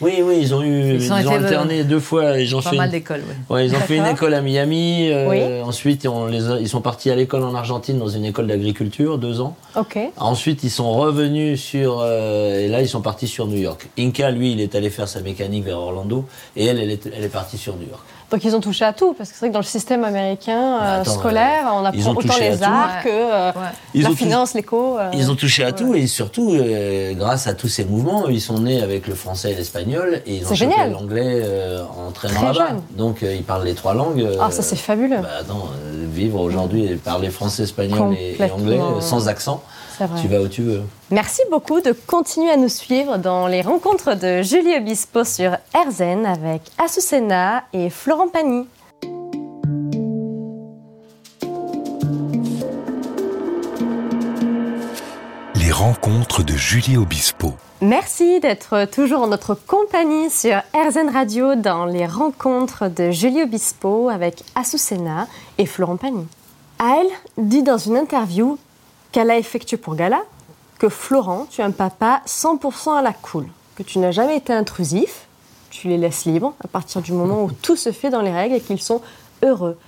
[0.00, 2.38] Oui, oui, ils ont eu, Ils ils ont euh, alterné deux fois.
[2.38, 3.54] Ils ont Pas fait mal une- d'écoles, ouais.
[3.54, 5.08] Ouais, ils ont fait une école à Miami.
[5.10, 5.40] euh, Oui.
[5.62, 9.18] Ensuite, on les a- ils sont partis à l'école en Argentine dans une école d'agriculture,
[9.18, 9.56] deux ans.
[9.76, 9.98] Ok.
[10.16, 12.00] Ensuite, ils sont revenus sur.
[12.00, 13.88] euh, et là, ils sont partis sur New York.
[13.98, 16.24] Inca, lui, il est allé faire sa mécanique vers Orlando.
[16.56, 18.02] Et elle, elle est, elle est partie sur New York.
[18.30, 20.78] Donc ils ont touché à tout, parce que c'est vrai que dans le système américain
[20.78, 22.62] Bah, euh, attends, scolaire, on ils apprend autant les tout.
[22.64, 23.02] arts Ouais.
[23.04, 24.02] que euh, Ouais.
[24.02, 24.98] La finance, l'éco.
[24.98, 25.72] euh, Ils ont touché à ouais.
[25.72, 29.50] tout et surtout, euh, grâce à tous ces mouvements, ils sont nés avec le français
[29.50, 30.92] et l'espagnol et ils ont C'est chopé génial.
[30.92, 32.76] l'anglais euh, en traînant Très là-bas.
[32.96, 34.20] Donc euh, ils parlent les trois langues.
[34.22, 35.18] euh, Ah, ça c'est fabuleux.
[35.20, 39.60] bah, attends, euh, vivre aujourd'hui et parler français, espagnol et, anglais euh, sans accent.
[40.06, 40.20] Vrai.
[40.20, 40.82] Tu vas où tu veux.
[41.10, 46.26] Merci beaucoup de continuer à nous suivre dans les rencontres de Julie Obispo sur RZN
[46.26, 48.66] avec Azucena et Florent Pagny.
[55.54, 57.54] Les rencontres de Julie Obispo.
[57.82, 64.10] Merci d'être toujours en notre compagnie sur RZN Radio dans les rencontres de Julie Obispo
[64.10, 66.26] avec Azucena et Florent Pagny.
[66.78, 67.08] Elle
[67.38, 68.58] dit dans une interview
[69.12, 70.22] qu'elle a effectué pour Gala
[70.78, 73.46] que Florent, tu es un papa 100% à la cool,
[73.76, 75.26] que tu n'as jamais été intrusif,
[75.70, 78.54] tu les laisses libres à partir du moment où tout se fait dans les règles
[78.54, 79.02] et qu'ils sont
[79.42, 79.78] heureux.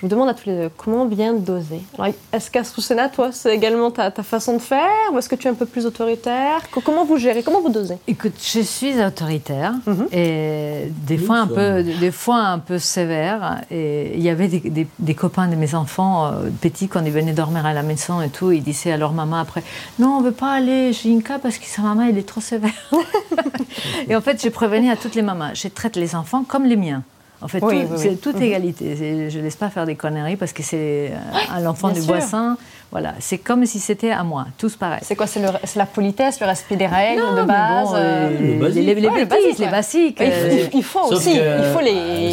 [0.00, 1.82] Je vous demande à tous les deux, comment bien doser?
[1.98, 5.34] Alors, Est-ce qu'à Soussena, toi, c'est également ta, ta, façon de faire Ou est-ce que
[5.34, 6.62] tu es un peu plus autoritaire?
[6.86, 7.98] Comment vous gérez Comment vous dosez?
[8.08, 9.92] Écoute, je suis autoritaire Mhm.
[9.94, 10.06] mm -hmm.
[10.16, 13.40] et des Oui, fois, un peu, des fois un peu sévère.
[13.70, 16.30] Et il y avait des, des, des copains de mes enfants euh,
[16.64, 19.36] petits, quand ils venaient dormir à la maison et tout, ils disaient à leur maman
[19.46, 19.62] après
[19.98, 22.40] Non, on ne veut pas aller chez Inca parce que sa maman, elle est trop
[22.52, 22.80] sévère.
[24.08, 26.80] et en fait, je prévenais à toutes les mamans je traite les enfants comme les
[26.86, 27.02] miens.
[27.42, 28.16] En fait, Oui, tout- oui, c'est oui.
[28.18, 28.42] toute Mhm.
[28.42, 28.96] égalité.
[28.96, 32.00] C'est- Je ne laisse pas faire des conneries parce que c'est euh, à l'enfant du
[32.02, 32.06] sûr.
[32.14, 32.56] voisin.
[32.90, 34.98] Voilà, c'est comme si c'était à moi, tous pareil.
[35.02, 37.94] C'est quoi C'est le- c'est la politesse, le respect des règles Non, de base bon,
[37.94, 38.84] euh, euh, Le basique.
[38.84, 40.18] les, les Ouais, le bêtises, les basiques.
[40.20, 41.90] Il faut, euh, il faut Sauf aussi, que- il faut les.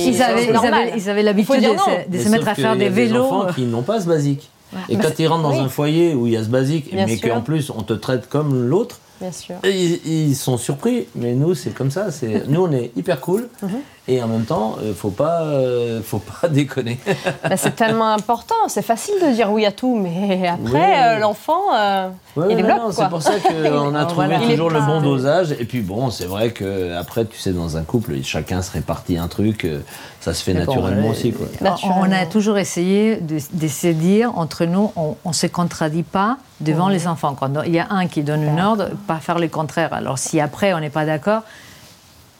[0.08, 0.74] Ils avaient, ils, normal.
[0.74, 1.84] avaient, ils avaient Il l'habitude faut de, dire non.
[2.20, 3.24] se, de mettre à faire y a des vélos.
[3.24, 4.50] enfants qui n'ont pas ce basique.
[4.90, 5.60] Et Bah, quand ils rentrent dans oui.
[5.60, 7.30] un foyer où il y a ce basique, Bien mais sûr.
[7.34, 9.56] qu'en plus on te traite comme l'autre, Bien sûr.
[9.64, 11.06] ils, ils sont surpris.
[11.16, 12.12] Mais nous, c'est comme ça.
[12.12, 13.48] C'est nous, on est hyper cool.
[13.62, 13.70] Mhm.
[14.10, 16.98] Et en même temps, euh, faut pas, euh, faut pas déconner.
[17.44, 18.56] Bah, c'est tellement important.
[18.70, 22.66] C'est facile de dire oui à tout, mais après, euh, l'enfant, euh, Ouais, il.
[22.92, 24.44] C'est pour ça qu'on a trouvé voilà.
[24.44, 25.52] Il toujours le bon dosage.
[25.60, 29.18] Et puis bon, c'est vrai que après, tu sais, dans un couple, chacun se répartit
[29.18, 29.66] un truc.
[29.66, 29.80] euh,
[30.22, 31.48] Ça se fait bon, naturellement euh, aussi, quoi.
[32.00, 36.38] On a toujours essayé de, de se dire entre nous, on ne se contradit pas
[36.62, 37.36] devant les enfants.
[37.38, 39.94] Quand il y a un qui donne une ordre, pas faire le contraire.
[39.94, 41.42] Alors si après on n'est pas d'accord,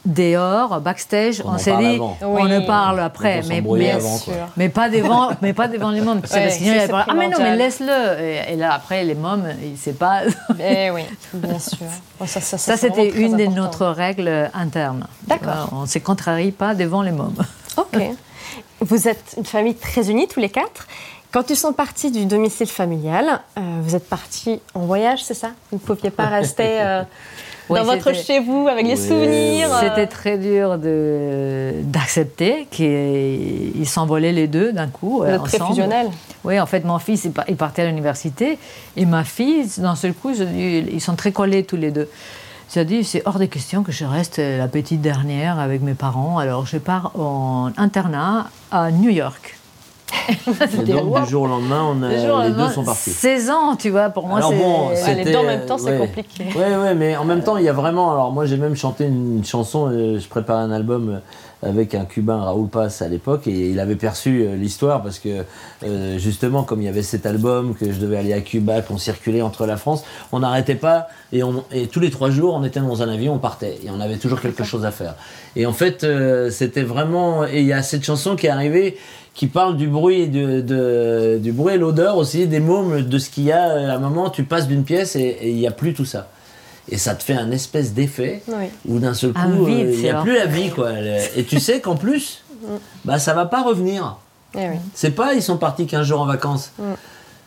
[0.04, 2.16] dehors, backstage, On on, en s'est parle dit, avant.
[2.22, 2.50] on Oui.
[2.50, 3.42] ne parle après.
[3.48, 4.18] Mais, mais- avant, Bien quoi.
[4.18, 4.32] sûr.
[4.56, 6.22] mais pas devant, mais pas devant les mômes.
[6.22, 8.20] Tu sais, Ouais, parce que sinon, ça, il ah mais non, mais laisse-le.
[8.22, 10.22] Et, et là après, les mômes, il sait pas.
[10.60, 11.02] Eh oui,
[11.34, 11.78] bien sûr.
[12.18, 15.06] Bon, ça, ça, Ça, c'est c'était une de notre règles internes.
[15.26, 15.68] D'accord.
[15.72, 17.36] On ne se contrarie pas devant les mômes.
[17.76, 18.00] Ok.
[18.80, 20.86] Vous êtes une famille très unie, tous les quatre.
[21.30, 25.50] Quand ils sont partis du domicile familial, euh, vous êtes partis en voyage, c'est ça?
[25.70, 27.02] Vous ne pouviez pas rester euh,
[27.68, 29.68] Oui, dans votre chez vous avec les Oui, souvenirs.
[29.74, 35.18] euh, C'était très dur de- d'accepter qu'ils s'envolaient les deux d'un coup.
[35.18, 35.70] Vous euh, très ensemble.
[35.74, 36.06] fusionnel.
[36.44, 38.58] Oui, en fait, mon fils il par- il partait à l'université
[38.96, 42.08] et ma fille, d'un seul coup, ils sont très collés tous les deux.
[42.74, 46.38] J'ai dit, c'est hors de question que je reste la petite dernière avec mes parents.
[46.38, 49.57] Alors, je pars en internat à New York.
[50.72, 53.10] Et donc, du jour au lendemain, on a- Le jour au les deux sont partis.
[53.10, 54.58] 16 ans, tu vois, pour moi, Alors c'est...
[54.58, 55.98] bon, les c'était, deux en même temps, c'est ouais.
[55.98, 56.44] compliqué.
[56.56, 58.12] Ouais, ouais, mais en même temps, il y a vraiment.
[58.12, 59.88] Alors, moi, j'ai même chanté une chanson.
[59.90, 61.18] euh, Je préparais un album euh,
[61.62, 65.44] avec un Cubain, Raoul Paz, à l'époque, et il avait perçu euh, l'histoire parce que,
[65.84, 68.98] euh, justement, comme il y avait cet album, que je devais aller à Cuba, qu'on
[68.98, 71.42] circulait entre la France, on n'arrêtait pas, et,
[71.90, 74.40] tous les trois jours, on était dans un avion, on partait, et on avait toujours
[74.40, 75.14] quelque chose à faire.
[75.56, 77.44] Et en fait, euh, c'était vraiment.
[77.44, 78.96] Et il y a cette chanson qui est arrivée
[79.34, 83.44] qui parle du bruit, de, de- du bruit l'odeur aussi, des mômes, de ce qu'il
[83.44, 83.62] y a.
[83.92, 86.28] À un moment, tu passes d'une pièce et il n'y a plus tout ça.
[86.90, 88.66] Et ça te fait un espèce d'effet Oui.
[88.86, 90.70] où d'un seul coup, euh, il n'y a plus la vie.
[90.70, 90.90] Quoi.
[91.36, 92.42] Et tu sais qu'en plus,
[93.04, 94.16] bah, ça va pas revenir.
[94.54, 94.76] Eh oui.
[94.94, 96.72] C'est pas ils sont partis 15 jours en vacances.
[96.78, 96.82] Mm.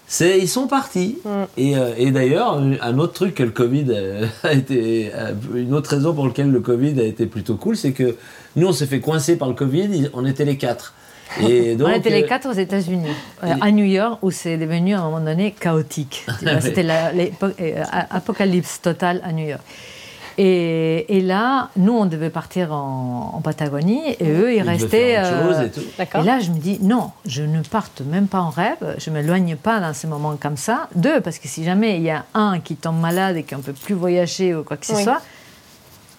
[0.07, 1.17] C'est ils sont partis.
[1.25, 1.29] Mm.
[1.57, 5.11] Et, euh, et d'ailleurs, un autre truc que le Covid euh, a été.
[5.15, 8.15] euh, Une autre raison pour laquelle le Covid a été plutôt cool, c'est que
[8.55, 10.93] nous, on s'est fait coincer par le Covid, on était les quatre.
[11.39, 13.11] Et donc, on était les euh, quatre aux États-Unis,
[13.43, 16.25] euh, à New York, où c'est devenu à un moment donné chaotique.
[16.61, 19.61] C'était la- l'époque- euh, apocalypse totale à New York.
[20.37, 25.15] Et, et là, nous, on devait partir en, en Patagonie, et eux, ils restaient.
[25.17, 25.81] euh, et tout.
[25.97, 26.21] D'accord.
[26.21, 29.15] et là, je me dis, non, je ne parte même pas en rêve, je ne
[29.15, 30.87] m'éloigne pas dans ces moments comme ça.
[30.95, 33.61] Deux, parce que si jamais il y a un qui tombe malade et qu'on ne
[33.61, 35.03] peut plus voyager ou quoi que ce Oui.
[35.03, 35.21] soit,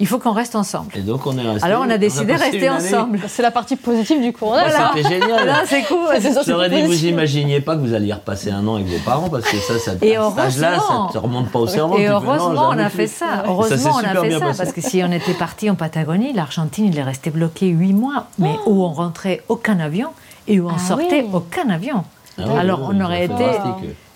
[0.03, 0.91] il faut qu'on reste ensemble.
[0.97, 1.65] Et donc, on est resté.
[1.65, 3.21] Alors, on a décidé de rester ensemble.
[3.29, 4.33] C'est la partie positive du.
[4.33, 4.91] Bah, ça.
[4.97, 5.49] C'était génial.
[5.67, 5.99] C'est cool.
[6.45, 9.45] J'aurais dit, vous imaginiez pas que vous alliez repasser un an avec vos parents parce
[9.45, 11.97] que ça, ça Et à cet âge-là, ça te remonte pas au cerveau.
[11.99, 13.45] Et non, heureusement, on a fait ça.
[13.47, 14.41] Heureusement, on a fait ça.
[14.41, 14.59] passé.
[14.59, 18.27] Parce que si on était parti en Patagonie, l'Argentine, il est resté bloqué huit mois,
[18.41, 20.09] mais où on rentrait aucun avion
[20.49, 21.31] et où on Ah sortait oui.
[21.33, 22.03] aucun avion.
[22.39, 23.45] Ah oui, Alors, oui, on aurait été.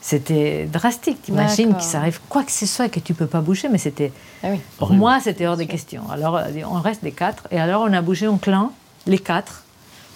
[0.06, 1.20] C'était drastique.
[1.22, 4.12] T'imagines qu'il s'arrive quoi que ce soit et que tu peux pas bouger, mais c'était.
[4.44, 4.60] Ah oui.
[4.78, 5.00] Pour Horrible.
[5.00, 6.08] moi, c'était hors des questions.
[6.08, 7.48] Alors, euh, on reste des quatre.
[7.50, 8.70] Et alors, on a bougé en clan,
[9.08, 9.64] les quatre.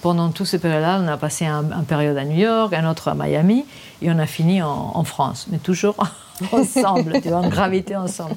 [0.00, 3.09] Pendant tout ce période-là, on a passé un, un période à New York, un autre
[3.09, 3.64] à Miami,
[4.00, 5.48] et on a fini en, en France.
[5.50, 5.96] Mais toujours
[6.53, 8.37] ensemble, tu vois, on gravitait ensemble.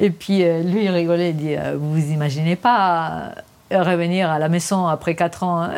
[0.00, 3.30] Et puis euh, lui, il rigolait, il dit euh, Vous vous imaginez pas
[3.72, 5.70] euh, revenir à la maison après 4 ans hein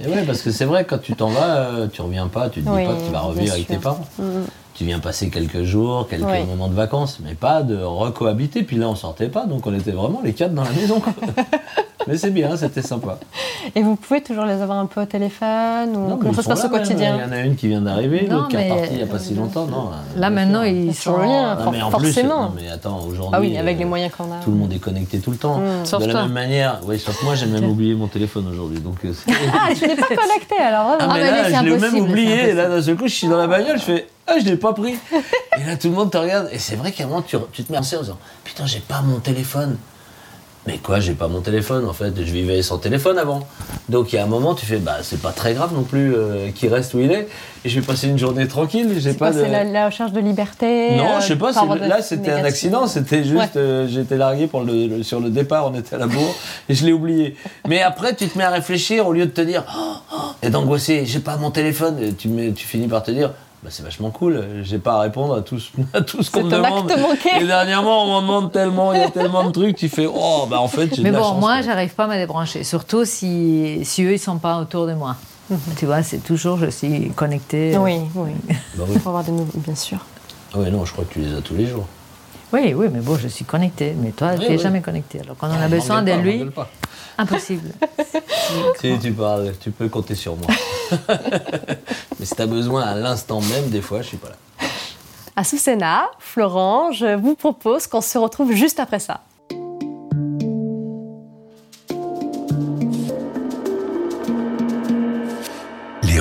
[0.00, 2.60] Et ouais, parce que c'est vrai, quand tu t'en vas, euh, tu reviens pas, tu
[2.60, 3.76] te dis Oui, pas que tu vas revenir avec sûr.
[3.76, 4.04] tes parents.
[4.18, 4.22] Mm.
[4.74, 6.44] Tu viens passer quelques jours, quelques Oui.
[6.46, 8.62] moments de vacances, mais pas de recohabiter.
[8.62, 11.00] Puis là, on sortait pas, donc on était vraiment les quatre dans la maison.
[11.00, 11.12] quoi.
[12.06, 13.18] mais c'est bien, c'était sympa.
[13.74, 16.48] Et vous pouvez toujours les avoir un peu au téléphone ou Non, comment ça se
[16.48, 18.70] passe au là, quotidien Il y en a une qui vient d'arriver, l'autre qui est
[18.70, 19.66] repartie il n'y a pas si longtemps.
[19.66, 20.70] Non, Là, bien maintenant, sûr.
[20.72, 21.18] ils Sur sont.
[21.18, 21.54] le lien.
[21.56, 22.42] Non, mais en plus, forcément.
[22.44, 23.30] non, mais attends, aujourd'hui.
[23.32, 24.40] Ah oui, avec euh, les moyens qu'on a.
[24.42, 25.58] Tout le monde est connecté tout le temps.
[25.58, 25.84] Mm.
[25.84, 26.22] Sauf de la toi.
[26.22, 28.80] même manière, oui, sauf moi, j'ai même oublié mon téléphone aujourd'hui.
[28.80, 29.12] Donc, euh,
[29.52, 32.48] Ah, tu n'es pas connecté alors Ah, mais mais là, c'est je l'ai même oublié.
[32.50, 34.56] Et là, d'un seul coup, je suis dans la bagnole, je fais Ah, je l'ai
[34.56, 34.94] pas pris.
[35.12, 36.48] et là, tout le monde te regarde.
[36.52, 39.02] Et c'est vrai qu'à un moment, tu, tu te mets en disant Putain, j'ai pas
[39.02, 39.76] mon téléphone.
[40.66, 43.46] Mais quoi, j'ai pas mon téléphone en fait, je vivais sans téléphone avant.
[43.88, 46.14] Donc il y a un moment, tu fais Bah, c'est pas très grave non plus
[46.14, 47.28] euh, qu'il reste où il est.
[47.64, 48.94] Et je vais passer une journée tranquille.
[48.98, 49.40] J'ai pas de.
[49.40, 52.30] c'est la, la recherche de liberté Non, euh, je sais pas, rapport à là c'était
[52.32, 53.48] un accident, c'était juste, Ouais.
[53.56, 56.34] euh, j'étais largué pour le, le- sur le départ, on était à la bourre,
[56.68, 57.36] et je l'ai oublié.
[57.66, 60.50] Mais après, tu te mets à réfléchir, au lieu de te dire, oh, oh, et
[60.50, 63.82] d'angoisser, j'ai pas mon téléphone, et tu, mets- tu finis par te dire, bah, c'est
[63.82, 66.90] vachement cool, j'ai pas à répondre à tout, ce- à tout ce qu'on me demande.
[66.90, 67.28] acte manqué.
[67.40, 70.46] Et dernièrement, on m'en demande tellement, il y a tellement de trucs, tu fais, oh,
[70.50, 72.64] bah en fait, j'ai Mais de la bon, chance, moi, j'arrive pas à me débrancher,
[72.64, 75.16] surtout si, si eux, ils sont pas autour de moi.
[75.76, 77.76] Tu vois, c'est toujours, je suis connectée.
[77.76, 78.30] Oui, oui.
[78.76, 78.92] Bah oui.
[78.94, 79.98] Il faut avoir des nouveaux, bien sûr.
[80.54, 81.86] Ah ouais, non, je crois que tu les as tous les jours.
[82.52, 83.94] Oui, oui, mais bon, je suis connectée.
[83.96, 84.62] Mais toi, Oui, tu n'es oui.
[84.62, 85.20] jamais connectée.
[85.20, 86.46] Alors, quand on Ah, a besoin de pas, lui,
[87.18, 87.70] impossible.
[88.80, 90.48] Si tu parles, tu peux compter sur moi.
[92.18, 94.36] Mais si tu as besoin à l'instant même, des fois, je suis pas là.
[95.36, 99.20] À Soussena, Florent, je vous propose qu'on se retrouve juste après ça.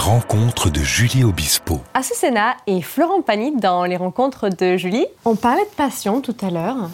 [0.10, 1.82] Rencontres de Julie Obispo.
[1.94, 5.06] À Soussena et Florent Pagny dans les rencontres de Julie.
[5.24, 6.90] On parlait de passion tout à l'heure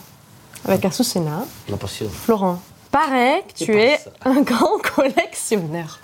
[0.67, 1.45] avec Asusena.
[1.69, 2.08] L'impression.
[2.10, 2.60] Florent,
[2.91, 5.99] paraît que tu es un grand collectionneur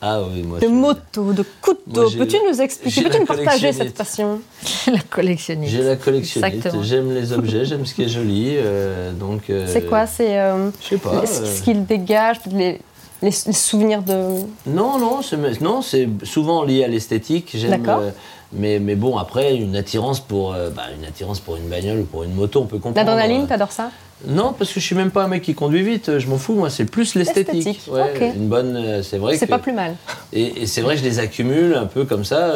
[0.00, 2.08] Ah oui, moi de je- motos, de couteaux.
[2.10, 4.40] Peux-tu la- nous expliquer, peux-tu la nous partager cette passion?
[4.86, 5.72] La collectionniste.
[5.74, 6.82] J'ai la collectionnite, Exactement.
[6.84, 8.54] j'aime les objets, j'aime ce qui est joli.
[8.56, 10.06] euh, donc, euh, C'est quoi?
[10.06, 11.26] C'est euh, Je sais pas.
[11.26, 12.80] ce euh, ce qu'il dégage, les,
[13.22, 14.40] les- les souvenirs de.
[14.66, 17.50] Non, non, c'est non, c'est souvent lié à l'esthétique.
[17.54, 17.70] J'aime.
[17.82, 18.00] D'accord.
[18.02, 18.10] euh,
[18.52, 22.04] mais, mais bon, après, une attirance pour euh, bah, une attirance pour une bagnole ou
[22.04, 22.96] pour une moto, on peut comprendre.
[23.08, 23.90] L'adrénaline, euh, t'adores ça?
[24.26, 26.18] Non, parce que je suis même pas un mec qui conduit vite.
[26.18, 26.54] Je m'en fous.
[26.54, 27.52] Moi, c'est plus l'esthétique.
[27.66, 28.34] L'esthétique, Ouais, ok.
[28.36, 28.74] Une bonne.
[28.76, 29.50] euh, C'est vrai C'est que.
[29.50, 29.96] pas plus mal.
[30.32, 32.54] Et, et c'est vrai je les accumule un peu comme ça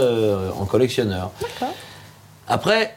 [0.58, 1.30] en collectionneur.
[1.40, 1.74] D'accord.
[2.48, 2.96] Après,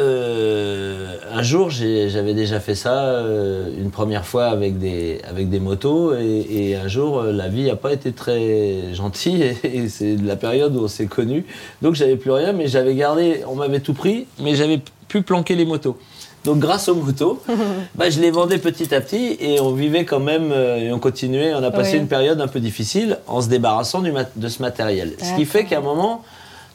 [0.00, 5.60] euh, un jour, j'avais déjà fait ça euh, une première fois avec des, avec des
[5.60, 6.14] motos.
[6.14, 9.42] Et, et un jour, euh, la vie n'a pas été très gentille.
[9.64, 11.44] Et, et c'est de la période où on s'est connus.
[11.82, 13.42] Donc, j'avais plus rien, mais j'avais gardé.
[13.48, 15.96] On m'avait tout pris, mais j'avais pu planquer les motos.
[16.44, 17.40] Donc, grâce aux motos,
[17.94, 21.54] bah, je les vendais petit à petit et on vivait quand même et on continuait.
[21.54, 21.98] On a passé Oui.
[22.00, 25.12] une période un peu difficile en se débarrassant du de ce matériel.
[25.22, 26.22] Ce qui fait qu'à un moment,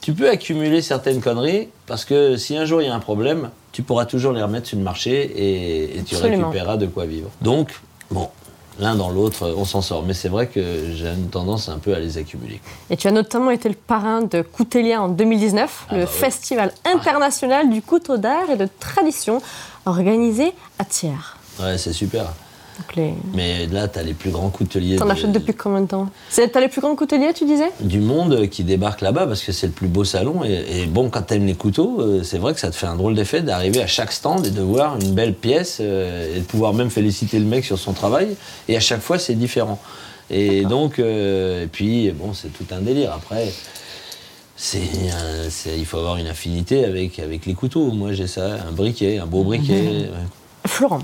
[0.02, 3.50] tu peux accumuler certaines conneries parce que si un jour il y a un problème,
[3.72, 7.30] tu pourras toujours les remettre sur le marché et, et tu récupéreras de quoi vivre.
[7.42, 8.30] Donc, bon,
[8.80, 10.04] l'un dans l'autre, on s'en sort.
[10.04, 12.62] Mais c'est vrai que j'ai une tendance un peu à les accumuler.
[12.90, 16.20] Et tu as notamment été le parrain de Coutelia en 2019, Ah le bah oui.
[16.20, 19.42] festival international du couteau d'art et de tradition
[19.86, 21.12] organisé à Thiers.
[21.60, 22.26] Ouais, c'est super.
[22.96, 23.13] Les...
[23.34, 26.10] Mais là, tu as les plus grands couteliers T'en de- achètes depuis combien de temps
[26.36, 29.68] T'as les plus grands couteliers, tu disais du monde qui débarquent là-bas parce que c'est
[29.68, 30.44] le plus beau salon.
[30.44, 32.96] Et, et bon, quand t'aimes les couteaux, euh, c'est vrai que ça te fait un
[32.96, 36.46] drôle d'effet d'arriver à chaque stand et de voir une belle pièce euh, et de
[36.46, 38.36] pouvoir même féliciter le mec sur son travail.
[38.68, 39.80] Et à chaque fois, c'est différent.
[40.32, 43.12] Et donc, euh, et puis, bon, c'est tout un délire.
[43.13, 43.52] Après,
[44.76, 47.92] un- il faut avoir une affinité avec, avec les couteaux.
[47.92, 49.74] Moi, j'ai ça, un briquet, un beau briquet.
[49.82, 50.10] ouais.
[50.68, 51.00] Florent,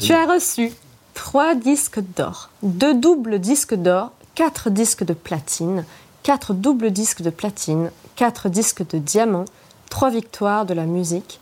[0.00, 0.72] tu as reçu
[1.14, 5.84] trois disques d'or, deux doubles disques d'or, quatre disques de platine,
[6.22, 9.44] quatre doubles disques de platine, quatre disques de diamant,
[9.88, 11.40] trois victoires de la musique.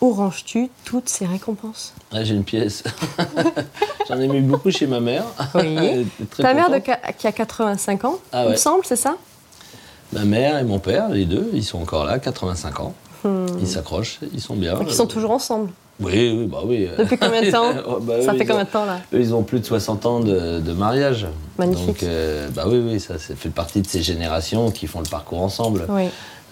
[0.00, 1.92] Où ranges-tu toutes ces récompenses?
[2.12, 2.84] Ah, j'ai une pièce.
[4.08, 5.24] J'en ai mis beaucoup chez ma mère.
[5.56, 6.06] Oui.
[6.36, 8.56] Ta mère de qui a 85 ans, Ah il me ouais.
[8.56, 9.16] semble, c'est ça?
[10.12, 12.94] Ma mère et mon père, les deux, ils sont encore là, 85 ans.
[13.60, 14.74] Ils s'accrochent, ils sont bien.
[14.74, 15.70] Donc ils sont toujours ensemble.
[16.00, 16.88] Oui, oui, bah oui.
[16.96, 19.34] Depuis combien de temps Oh, bah Ça oui, fait combien de temps là Eux, ils
[19.34, 21.26] ont plus de 60 ans de, de mariage.
[21.58, 21.86] Magnifique.
[21.86, 25.08] Donc, euh, bah oui, oui, ça, ça fait partie de ces générations qui font le
[25.08, 25.86] parcours ensemble.
[25.88, 26.04] Oui.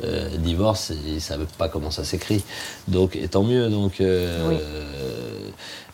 [0.04, 2.42] Euh, divorce, ils ne savent pas comment ça s'écrit.
[2.88, 3.68] Donc, et tant mieux.
[3.68, 4.56] Donc, euh, Oui.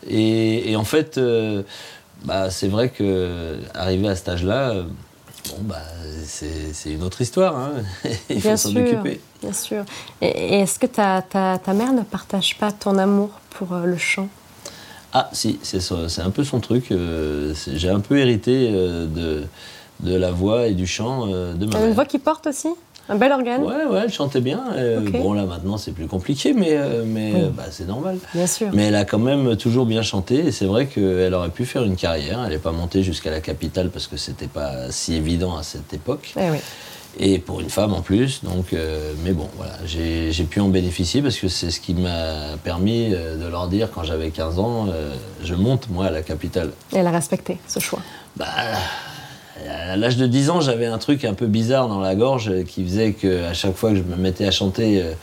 [0.09, 1.19] et, et en fait,
[2.25, 4.73] bah, c'est vrai que arrivé à cet âge-là,
[5.49, 5.81] Bon, bah,
[6.25, 7.55] c'est une autre histoire.
[7.57, 7.71] Hein.
[8.29, 9.19] Il faut s'en occuper.
[9.41, 9.83] Bien sûr.
[10.21, 13.85] Et, et est-ce que ta, ta, ta mère ne partage pas ton amour pour euh,
[13.85, 14.29] le chant?
[15.11, 16.91] Ah, si, c'est un peu son truc.
[16.91, 19.43] euh, J'ai un peu hérité euh, de,
[19.99, 21.95] de la voix et du chant euh, de ma a une mère.
[21.95, 22.69] voix qui porte aussi?
[23.09, 24.61] Un bel organe Ouais, ouais, elle chantait bien.
[24.75, 25.01] euh.
[25.11, 27.41] Bon, là, maintenant, c'est plus compliqué, mais, euh, mais Oui.
[27.41, 28.17] euh, bah, c'est normal.
[28.33, 28.69] Bien sûr.
[28.73, 31.83] Mais elle a quand même toujours bien chanté et c'est vrai qu'elle aurait pu faire
[31.83, 32.41] une carrière.
[32.45, 35.93] Elle n'est pas montée jusqu'à la capitale parce que c'était pas si évident à cette
[35.93, 36.33] époque.
[36.39, 36.57] Eh oui.
[37.19, 38.43] Et pour une femme en plus.
[38.43, 42.55] Donc, euh, mais bon, voilà, j'ai pu en bénéficier parce que c'est ce qui m'a
[42.63, 44.87] permis de leur dire quand j'avais 15 ans,
[45.43, 46.71] je monte moi à la capitale.
[46.93, 47.99] Et elle a respecté ce choix.
[48.37, 48.45] Bah,
[49.69, 52.63] à l'âge de 10 ans, j'avais un truc un peu bizarre dans la gorge euh,
[52.63, 55.13] qui faisait que à chaque fois que je me mettais à chanter, euh,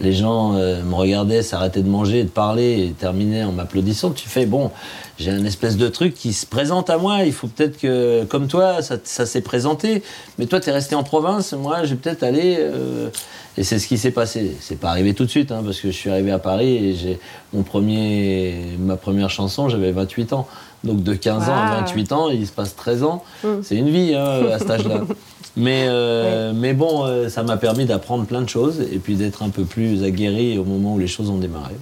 [0.00, 4.10] les gens euh, me regardaient, s'arrêtaient de manger, de parler et terminaient en m'applaudissant.
[4.10, 4.70] Tu fais, bon,
[5.18, 7.24] j'ai un espèce de truc qui se présente à moi.
[7.24, 10.02] Il faut peut-être que, comme toi, ça, s'est présenté.
[10.38, 11.52] Mais toi, tu es resté en province.
[11.52, 13.10] Moi, je vais peut-être euh,
[13.58, 14.56] et c'est ce qui s'est passé.
[14.60, 16.94] C'est pas arrivé tout de suite, hein, parce que je suis arrivé à Paris et
[16.94, 17.20] j'ai
[17.52, 20.48] mon premier, ma première chanson, j'avais 28 ans.
[20.84, 21.80] Donc de 15 ans à Wow.
[21.80, 23.22] 28 ans, il se passe 13 ans.
[23.62, 25.00] C'est une vie hein, à cet âge-là.
[25.56, 29.42] Mais, euh, mais bon, euh, ça m'a permis d'apprendre plein de choses et puis d'être
[29.42, 31.74] un peu plus aguerri au moment où les choses ont démarré.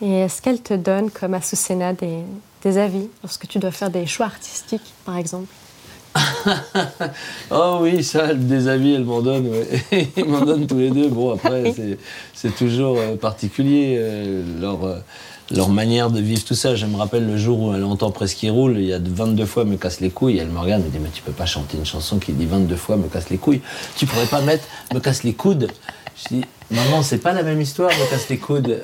[0.00, 2.18] Et est-ce qu'elle te donne, comme à Susena, des,
[2.62, 5.48] des avis lorsque tu dois faire des choix artistiques, par exemple?
[7.50, 9.48] Oh oui, ça, des avis, elle m'en donne.
[9.48, 10.08] ouais.
[10.16, 11.08] Ils m'en donnent tous les deux.
[11.08, 11.74] Bon, après,
[12.34, 14.00] c'est- toujours euh, particulier
[14.60, 14.78] leur,
[15.54, 16.74] leur manière de vivre tout ça.
[16.74, 19.44] Je me rappelle le jour où elle entend Presque qui roule, il y a 22
[19.46, 20.38] fois Me casse les couilles.
[20.38, 22.46] Elle me regarde, elle me dit Mais tu peux pas chanter une chanson qui dit
[22.46, 23.60] 22 fois Me casse les couilles.
[23.96, 25.68] Tu pourrais pas mettre Me casse les coudes
[26.16, 28.80] Je dis Maman, c'est pas la même histoire, Me casse les coudes.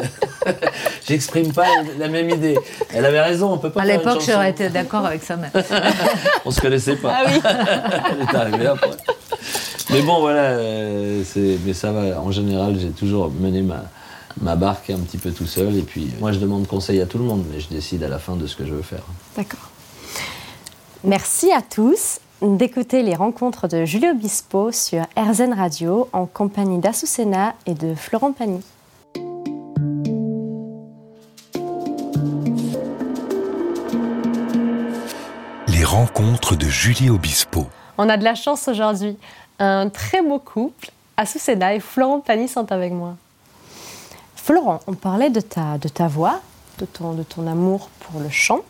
[1.08, 1.66] J'exprime pas
[1.98, 2.56] la même idée.
[2.94, 5.50] Elle avait raison, on peut pas À l'époque, j'aurais été d'accord avec sa mère.
[6.44, 7.12] On se connaissait pas.
[7.12, 7.40] Ah oui
[8.12, 8.90] Elle est arrivée après.
[9.90, 12.20] Mais bon, voilà, euh, c'est- mais ça va.
[12.20, 13.82] En général, j'ai toujours mené ma,
[14.40, 15.76] ma barque un petit peu tout seul.
[15.76, 18.18] Et puis, moi, je demande conseil à tout le monde, mais je décide à la
[18.18, 19.02] fin de ce que je veux faire.
[19.36, 19.70] D'accord.
[21.04, 27.54] Merci à tous d'écouter les rencontres de Julie Obispo sur RZN Radio en compagnie d'Asusena
[27.66, 28.60] et de Florent Pagny.
[35.68, 37.66] Les rencontres de Julie Obispo.
[37.98, 39.16] On a de la chance aujourd'hui.
[39.58, 43.16] Un très beau couple, Asusena et Florent Pagny sont avec moi.
[44.42, 46.40] Florent, on parlait de ta, de ta voix,
[46.78, 48.62] de ton, de ton amour pour le chant.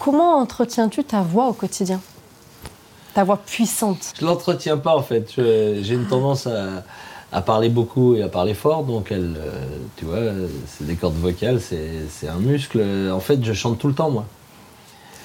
[0.00, 2.00] Comment entretiens-tu ta voix au quotidien?
[3.14, 4.12] Ta voix puissante.
[4.18, 5.34] Je l'entretiens pas, en fait.
[5.36, 6.82] J'ai une tendance à,
[7.30, 8.82] à parler beaucoup et à parler fort.
[8.82, 9.66] Donc, elle, euh,
[9.96, 10.18] tu vois,
[10.66, 12.84] c'est des cordes vocales, c'est un muscle.
[13.12, 14.26] En fait, je chante tout le temps, moi.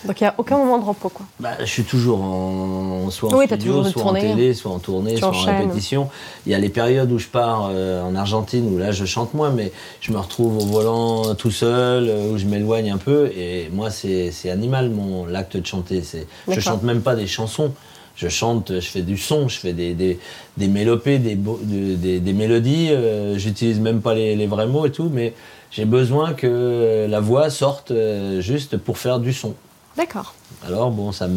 [0.06, 1.10] Donc il n'y a aucun moment de repos.
[1.10, 1.26] Quoi.
[1.40, 5.14] Bah, je suis toujours en, soit en Oui, studio, soit en télé, soit en tournée,
[5.14, 6.10] Tu soit en répétition.
[6.46, 9.34] Il y a les périodes où je pars euh, en Argentine, où là je chante
[9.34, 13.28] moins, mais je me retrouve au volant tout seul, euh, où je m'éloigne un peu.
[13.36, 16.02] Et moi, c'est animal, mon l'acte de chanter.
[16.02, 17.72] C'est- Je chante même pas des chansons.
[18.16, 20.20] Je chante, je fais du son, je fais des, des,
[20.58, 22.90] des mélopées, des mélodies.
[22.92, 25.34] euh, J'utilise même pas les, les vrais mots et tout, mais
[25.72, 29.54] j'ai besoin que la voix sorte euh, juste pour faire du son.
[30.00, 30.34] D'accord.
[30.66, 31.28] Alors bon, ça,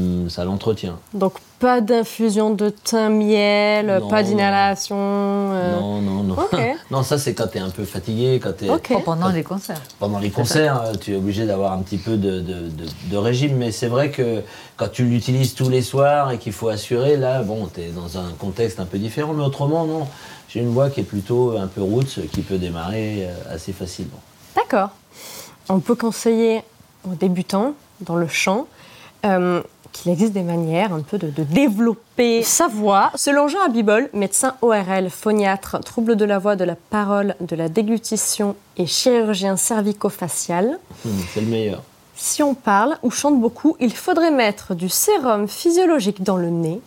[0.45, 0.99] l'entretient.
[1.15, 4.97] Donc pas d'infusion de thym, miel, Non, pas d'inhalation.
[4.99, 6.37] euh, Non, non, non.
[6.93, 8.93] Non, ça c'est quand t'es un peu fatigué, quand t'es Ok.
[8.95, 9.81] Oh, pendant les concerts.
[9.99, 13.17] pendant les concerts, euh, tu es obligé d'avoir un petit peu de, de- de- de
[13.17, 13.57] régime.
[13.57, 14.43] Mais c'est vrai que
[14.77, 18.31] quand tu l'utilises tous les soirs et qu'il faut assurer, là, bon, t'es dans un
[18.39, 19.33] contexte un peu différent.
[19.33, 20.07] Mais autrement, non.
[20.49, 24.21] J'ai une voix qui est plutôt un peu roots, qui peut démarrer euh, assez facilement.
[24.55, 24.91] D'accord.
[25.69, 26.63] On peut conseiller
[27.11, 28.67] aux débutants dans le chant
[29.25, 29.63] euh,
[29.93, 33.11] qu'il existe des manières un peu de, de développer sa voix.
[33.15, 37.69] Selon Jean Abibol, médecin ORL, phoniatre, trouble de la voix, de la parole, de la
[37.69, 41.83] déglutition et chirurgien cervico-facial, Hum, c'est le meilleur.
[42.17, 46.81] si on parle ou chante beaucoup, il faudrait mettre du sérum physiologique dans le nez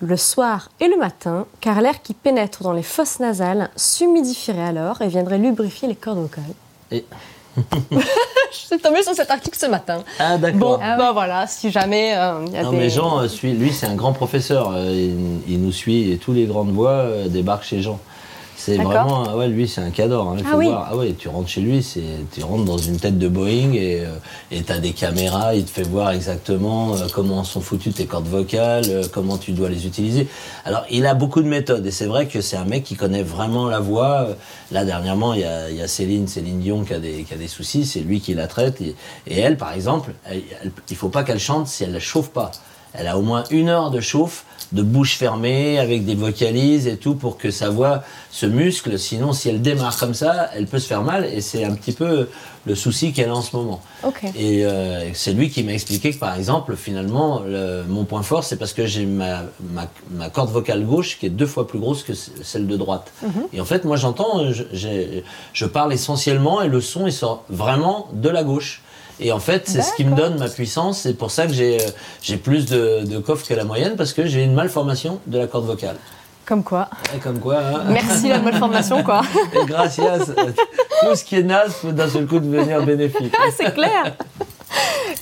[0.00, 5.00] le soir et le matin, car l'air qui pénètre dans les fosses nasales s'humidifierait alors
[5.00, 6.44] et viendrait lubrifier les cordes vocales.
[6.90, 7.04] Et-
[8.52, 10.02] Je suis tombée sur cet article ce matin.
[10.18, 10.78] Ah Bon, d'accord.
[10.78, 12.76] bah voilà, si jamais euh, il y a Non des...
[12.76, 16.32] mais Jean, euh, lui c'est un grand professeur, euh, il, il nous suit et tous
[16.32, 17.98] les grandes voix débarquent chez Jean.
[18.58, 20.20] C'est vraiment, ah ouais, lui c'est un cadre.
[20.28, 20.66] hein, il Ah faut oui.
[20.66, 20.88] voir.
[20.90, 22.00] Ah ouais, tu rentres chez lui, c'est,
[22.32, 24.14] tu rentres dans une tête de Boeing et euh,
[24.50, 28.26] et t'as des caméras, il te fait voir exactement euh, comment sont foutues tes cordes
[28.26, 30.26] vocales, euh, comment tu dois les utiliser.
[30.64, 33.22] Alors il a beaucoup de méthodes et c'est vrai que c'est un mec qui connaît
[33.22, 34.26] vraiment la voix.
[34.28, 34.34] Euh,
[34.72, 37.32] Là dernièrement, il y a, il y a Céline, Céline Dion qui a des, qui
[37.32, 38.96] a des soucis, c'est lui qui la traite et,
[39.28, 42.30] et elle par exemple, elle- elle- il faut pas qu'elle chante si elle ne chauffe
[42.30, 42.50] pas.
[42.94, 46.96] Elle a au moins une heure de chauffe, de bouche fermée, avec des vocalises et
[46.96, 48.98] tout, pour que sa voix se muscle.
[48.98, 51.24] Sinon, si elle démarre comme ça, elle peut se faire mal.
[51.24, 52.28] Et c'est un petit peu
[52.66, 53.80] le souci qu'elle a en ce moment.
[54.02, 54.24] Ok.
[54.36, 58.42] Et euh, c'est lui qui m'a expliqué que, par exemple, finalement, le- mon point fort,
[58.42, 59.42] c'est parce que j'ai ma,
[59.72, 63.12] ma, ma corde vocale gauche qui est deux fois plus grosse que celle de droite.
[63.52, 64.64] Et en fait, moi, j'entends, je,
[65.52, 68.82] je parle essentiellement et le son, il sort vraiment de la gauche.
[69.18, 71.00] Et en fait, c'est ce qui me donne ma puissance.
[71.00, 71.88] C'est pour ça que j'ai euh,
[72.22, 75.46] j'ai plus de, de coffre que la moyenne, parce que j'ai une malformation de la
[75.46, 75.96] corde vocale.
[76.44, 76.88] Comme quoi.
[77.14, 77.84] Et comme quoi, hein.
[77.88, 79.22] Merci la malformation, quoi.
[79.52, 80.18] Et gracias.
[80.26, 83.34] Tout ce qui est naze peut d'un seul coup devenir bénéfique.
[83.56, 84.14] C'est clair.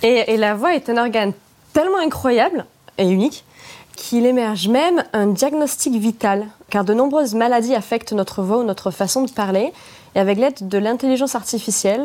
[0.03, 1.33] Et, et la voix est un organe
[1.73, 2.67] tellement incroyable
[2.99, 3.45] et unique
[3.97, 8.91] qu'il émerge même un diagnostic vital, car de nombreuses maladies affectent notre voix ou notre
[8.91, 9.73] façon de parler.
[10.17, 12.03] Et avec l'aide de l'intelligence artificielle,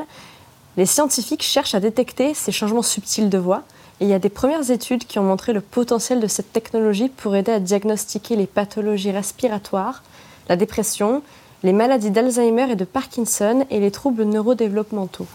[0.77, 3.63] les scientifiques cherchent à détecter ces changements subtils de voix.
[3.99, 7.09] Et il y a des premières études qui ont montré le potentiel de cette technologie
[7.09, 10.03] pour aider à diagnostiquer les pathologies respiratoires,
[10.47, 11.21] la dépression,
[11.63, 15.27] les maladies d'Alzheimer et de Parkinson et les troubles neurodéveloppementaux.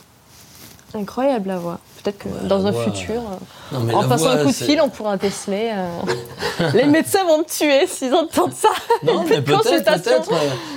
[0.94, 1.78] Incroyable la voix.
[2.02, 3.22] Peut-être que Ouais, dans un voix, futur,
[3.74, 5.70] Non, mais en passant voix, un coup de fil, on pourra déceler.
[5.74, 8.68] euh, les médecins vont me tuer s'ils entendent ça.
[9.02, 10.30] Non, mais peut-être,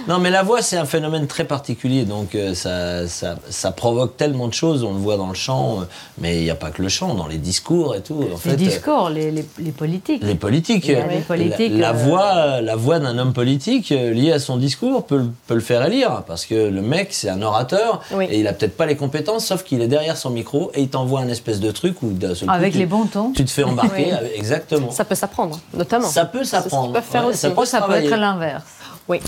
[0.08, 2.06] Non, mais la voix, c'est un phénomène très particulier.
[2.06, 4.84] Donc, euh, ça, ça, ça provoque tellement de choses.
[4.84, 5.84] On le voit dans le chant, euh,
[6.18, 8.24] mais il n'y a pas que le chant, dans les discours et tout.
[8.34, 10.24] En fait, Les euh, discours, les, les- les politiques.
[10.24, 10.90] les politiques.
[10.90, 15.18] Euh, La, la voix, la voix d'un homme politique euh, liée à son discours peut,
[15.18, 16.24] le- peut le faire élire.
[16.28, 18.26] Parce que le mec, c'est un orateur Oui.
[18.30, 20.90] et il a peut-être pas les compétences, sauf qu'il est derrière son micro et il
[20.90, 23.32] t'envoie un espèce de truc où d'un seul Avec les bons tons.
[23.36, 24.06] tu te fais embarquer.
[24.06, 24.12] Oui.
[24.12, 24.90] avec- exactement.
[24.92, 26.08] Ça peut s'apprendre, notamment.
[26.08, 26.94] Ça peut s'apprendre.
[26.94, 27.40] peuvent faire Ouais, aussi.
[27.42, 28.64] ça peut ça peut être l'inverse.
[29.08, 29.20] Oui.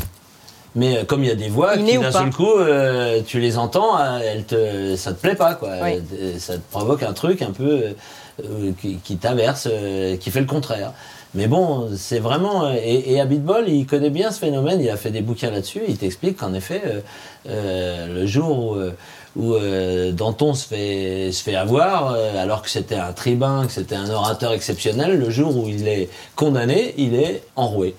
[0.75, 2.19] Mais euh, comme il y a des voix Inné qui d'un pas.
[2.19, 5.69] seul coup, euh, tu les entends, euh, elles te, ça te plaît pas, quoi.
[5.83, 6.01] Oui.
[6.19, 7.95] Euh, Ça te provoque un truc un peu
[8.43, 10.91] euh, qui, qui t'inverse, euh, qui fait le contraire.
[11.35, 12.65] Mais bon, c'est vraiment.
[12.65, 15.81] euh, Et, et Abitbol, il connaît bien ce phénomène, il a fait des bouquins là-dessus,
[15.87, 16.99] il t'explique qu'en effet, euh,
[17.47, 18.91] euh, le jour où, euh,
[19.35, 23.71] où, euh, Danton se fait, se fait avoir, euh, alors que c'était un tribun, que
[23.71, 27.95] c'était un orateur exceptionnel, le jour où il est condamné, il est enroué.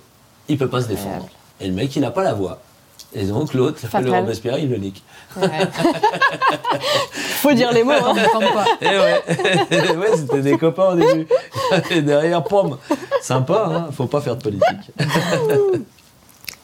[0.48, 1.28] Il peut pas se défendre.
[1.60, 2.58] Et le mec, il n'a pas la voix.
[3.14, 5.02] Et donc l'autre, le Robespierre, il le nique.
[7.42, 7.92] Faut dire les mots.
[7.92, 8.14] hein.
[8.52, 8.64] Quoi.
[8.80, 9.22] Et ouais,
[9.96, 11.26] ouais c'était des copains au début.
[11.90, 12.78] Et derrière, pomme.
[13.20, 14.92] Sympa, hein faut pas faire de politique.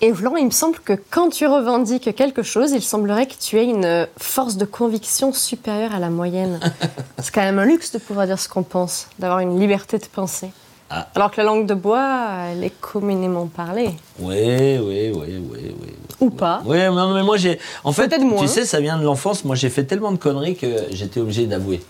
[0.03, 3.59] Et Florent, il me semble que quand tu revendiques quelque chose, il semblerait que tu
[3.59, 6.61] aies une force de conviction supérieure à la moyenne.
[7.19, 10.05] C'est quand même un luxe de pouvoir dire ce qu'on pense, d'avoir une liberté de
[10.05, 10.51] penser.
[10.91, 11.09] Ah.
[11.15, 13.91] Alors que la langue de bois, elle est communément parlée.
[14.21, 15.95] Oui, oui, oui, oui, oui.
[16.21, 16.63] Ou pas.
[16.65, 17.59] Oui, non, mais moi j'ai.
[17.83, 19.45] En fait, tu sais, ça vient de l'enfance.
[19.45, 21.83] Moi, j'ai fait tellement de conneries que j'étais obligé d'avouer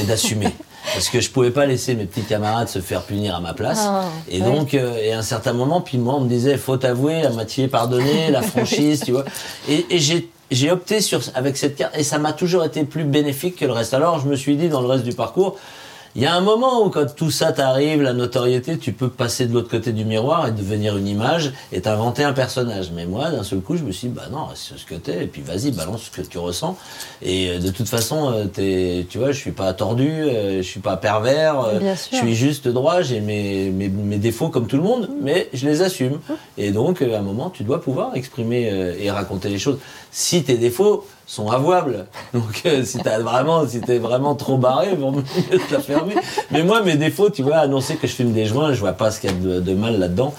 [0.00, 0.54] et d'assumer.
[0.94, 3.80] Parce que je pouvais pas laisser mes petits camarades se faire punir à ma place.
[3.82, 4.46] Ah, et ouais.
[4.46, 7.30] donc, euh, et à un certain moment, puis moi, on me disait, faut avouer, la
[7.30, 9.24] moitié pardonner, la franchise, tu vois.
[9.68, 13.04] Et, et j'ai, j'ai opté sur, avec cette carte, et ça m'a toujours été plus
[13.04, 13.94] bénéfique que le reste.
[13.94, 15.56] Alors, je me suis dit, dans le reste du parcours,
[16.18, 19.46] il y a un moment où quand tout ça t'arrive, la notoriété, tu peux passer
[19.46, 22.90] de l'autre côté du miroir et devenir une image et t'inventer un personnage.
[22.92, 25.22] Mais moi, d'un seul coup, je me suis dit, bah non, c'est ce que t'es,
[25.22, 26.76] et puis vas-y, balance ce que tu ressens.
[27.22, 30.68] Et euh, de toute façon, euh, t'es, tu vois, je suis pas tordu, euh, je
[30.68, 31.64] suis pas pervers,
[32.10, 35.68] je suis juste droit, j'ai mes, mes, mes défauts comme tout le monde, mais je
[35.68, 36.18] les assume.
[36.56, 39.78] Et donc, à un moment, tu dois pouvoir exprimer et raconter les choses.
[40.10, 44.96] Si tes défauts sont avouables, donc euh, si t'as vraiment, si t'es vraiment trop barré,
[44.96, 46.14] vaut mieux te la fermer.
[46.50, 49.10] Mais moi, mes défauts, tu vois, annoncer que je fume des joints, je vois pas
[49.10, 50.32] ce qu'il y a de, mal là-dedans.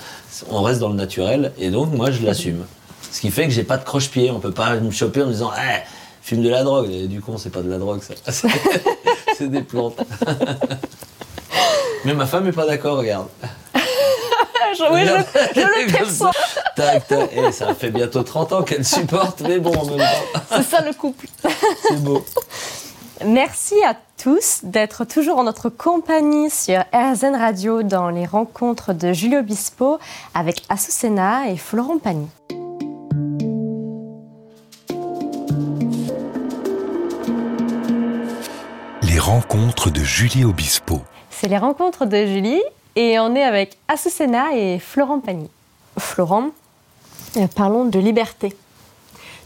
[0.49, 2.65] On reste dans le naturel, et donc moi, je l'assume.
[3.11, 4.31] Ce qui fait que j'ai pas de croche-pied.
[4.31, 5.79] On peut pas me choper en me disant, eh,
[6.23, 6.89] fume de la drogue.
[6.91, 8.15] Et du coup, c'est pas de la drogue, ça.
[8.31, 8.47] C'est-
[9.37, 9.97] C'est des plantes.
[12.05, 13.27] Mais ma femme est pas d'accord, regarde.
[14.77, 16.31] Je, oui, je, je le perçois.
[16.33, 16.61] ça.
[16.75, 17.29] Tac, tac.
[17.33, 20.81] Et ça fait bientôt 30 ans qu'elle supporte, mais bon, en même temps, C'est ça
[20.81, 21.27] le couple.
[21.87, 22.23] c'est beau.
[23.25, 29.11] Merci à tous d'être toujours en notre compagnie sur RZN Radio dans les rencontres de
[29.11, 29.99] Julio Bispo
[30.33, 32.27] avec Azucena et Florent Pagny.
[39.03, 41.01] Les rencontres de Julie Obispo.
[41.29, 42.61] C'est les rencontres de Julie
[42.99, 45.49] et on est avec Azucena et Florent Pagny.
[45.97, 46.49] Florent,
[47.37, 48.53] euh, parlons de liberté.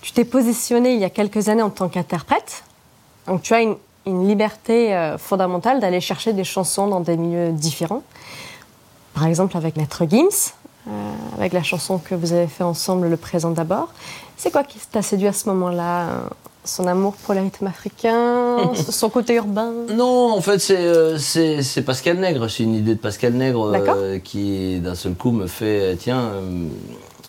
[0.01, 2.63] Tu t'es positionné il y a quelques années en tant qu'interprète.
[3.27, 8.01] Donc tu as une, liberté euh, fondamentale d'aller chercher des chansons dans des milieux différents.
[9.13, 10.53] Par exemple avec Maître Gims,
[10.87, 13.93] euh, avec la chanson que vous avez fait ensemble, Le présent d'abord.
[14.35, 16.07] C'est quoi qui t'a séduit à ce moment-là
[16.65, 22.17] son amour pour les rythmes africains, son côté urbain Non, en fait, c'est c'est Pascal
[22.17, 22.49] Nègre.
[22.49, 23.71] C'est une idée de Pascal Nègre
[24.23, 26.31] qui, d'un seul coup, me fait tiens,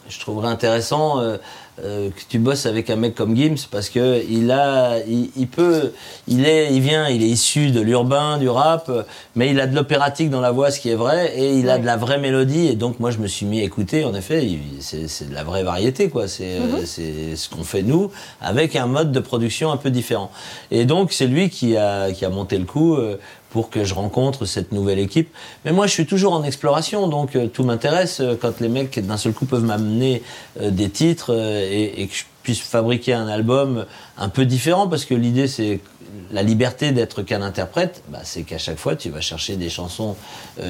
[0.09, 1.37] je trouverais intéressant euh,
[1.79, 5.93] que tu bosses avec un mec comme Gims parce que il a, il, peut,
[6.29, 8.91] il est, il vient, il est issu de l'urbain, du rap,
[9.35, 11.79] mais il a de l'opératique dans la voix, ce qui est vrai, et il a
[11.79, 12.69] de la vraie mélodie.
[12.69, 14.05] Et donc moi, je me suis mis à écouter.
[14.05, 14.49] En effet,
[14.81, 16.29] c'est de la vraie variété, quoi.
[16.29, 16.87] C'est mhm.
[16.87, 18.11] c'est ce qu'on fait nous
[18.41, 20.31] avec un mode de production un peu différent.
[20.71, 22.95] Et donc c'est lui qui a, qui a monté le coup.
[22.95, 23.19] Euh,
[23.55, 25.29] pour que je rencontre cette nouvelle équipe.
[25.65, 28.19] Mais moi, je suis toujours en exploration, donc euh, tout m'intéresse.
[28.19, 30.25] Euh, quand les mecs, d'un seul coup, peuvent m'amener
[30.61, 33.87] euh, des titres et, que je puisse fabriquer un album
[34.19, 35.79] un peu différent, parce que l'idée, c'est
[36.33, 40.17] la liberté d'être qu'un interprète, bah, c'est qu'à chaque fois, tu vas chercher des chansons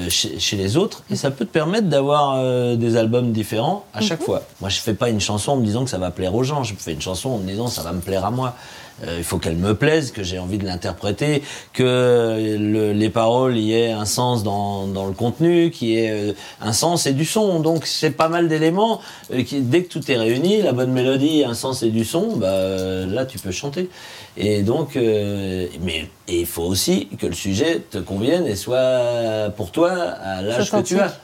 [0.07, 4.25] chez, les autres, et ça peut te permettre d'avoir des albums différents à chaque mhm.
[4.25, 4.43] fois.
[4.61, 6.63] Moi, je fais pas une chanson en me disant que ça va plaire aux gens,
[6.63, 8.55] je fais une chanson en me disant ça va me plaire à moi.
[9.03, 11.43] Euh, il faut qu'elle me plaise, que j'ai envie de l'interpréter,
[11.73, 12.57] que
[12.93, 16.71] les paroles y aient un sens dans, dans le contenu, qu'il y ait euh, un
[16.71, 17.59] sens et du son.
[17.59, 19.01] Donc c'est pas mal d'éléments.
[19.33, 22.37] Euh, qui, dès que tout est réuni, la bonne mélodie, un sens et du son,
[22.37, 23.89] bah, là tu peux chanter.
[24.37, 29.91] Et donc, mais il faut aussi que le sujet te convienne et soit pour toi
[29.91, 31.17] à l'âge que tu as.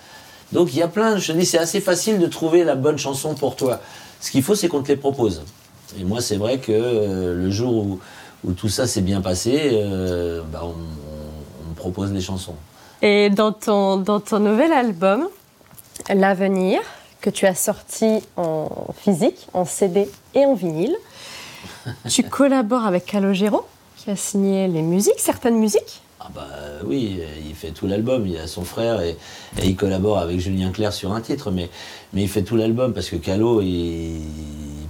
[0.54, 2.98] Donc il y a plein, je te dis, c'est assez facile de trouver la bonne
[2.98, 3.82] chanson pour toi.
[4.22, 5.44] Ce qu'il faut, c'est qu'on te les propose.
[6.00, 8.00] Et moi, c'est vrai que euh, le jour où,
[8.44, 12.56] où, tout ça s'est bien passé, euh, bah, on, me propose des chansons.
[13.02, 15.28] Et dans ton, dans ton nouvel album,
[16.10, 16.80] L'avenir,
[17.22, 20.96] que tu as sorti en physique, en CD et en vinyle,
[22.10, 23.66] tu collabores avec Calogero,
[23.98, 26.02] qui a signé les musiques, certaines musiques?
[26.20, 26.48] Ah bah
[26.86, 29.18] oui, il fait tout l'album, il a son frère et,
[29.60, 31.70] et, il collabore avec Julien Clerc sur un titre, mais,
[32.14, 34.22] mais il fait tout l'album parce que Calo, il,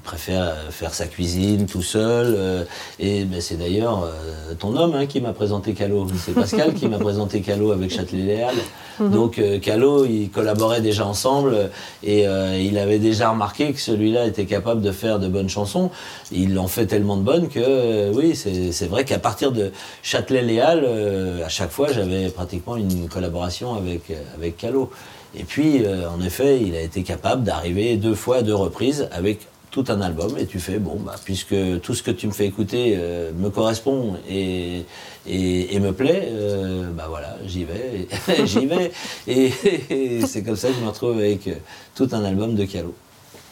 [0.03, 2.35] préfère faire sa cuisine tout seul.
[2.37, 2.63] Euh,
[2.99, 6.07] et ben, c'est d'ailleurs euh, ton homme hein, qui m'a présenté Calo.
[6.17, 8.55] C'est Pascal qui m'a présenté Calo avec Châtelet-Léal.
[8.99, 9.11] Mhm.
[9.11, 11.69] Donc euh, Calo, ils collaboraient déjà ensemble
[12.03, 15.91] et il avait déjà remarqué que celui-là était capable de faire de bonnes chansons.
[16.31, 19.71] Il en fait tellement de bonnes que oui, c'est vrai qu'à partir de
[20.03, 20.85] Châtelet-Léal,
[21.43, 24.89] à chaque fois, j'avais pratiquement une collaboration avec, avec Calo.
[25.35, 29.47] Et puis, en effet, il a été capable d'arriver deux fois à deux reprises avec
[29.71, 32.45] tout un album et tu fais bon bah puisque tout ce que tu me fais
[32.45, 34.85] écouter euh, me correspond et,
[35.25, 38.07] et, me plaît euh, bah voilà j'y vais
[38.45, 38.91] j'y vais
[39.27, 41.55] et, c'est comme ça que je me retrouve avec euh,
[41.95, 42.93] tout un album de Calo.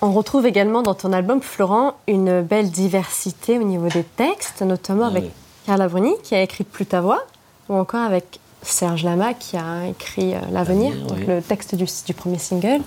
[0.02, 5.06] On retrouve également dans ton album Florent une belle diversité au niveau des textes notamment
[5.06, 5.32] ah avec
[5.66, 7.24] Carla Bruni qui a écrit Plus ta voix
[7.70, 12.14] ou encore avec Serge Lama qui a écrit euh, L'avenir, donc le texte du, du
[12.14, 12.82] premier single.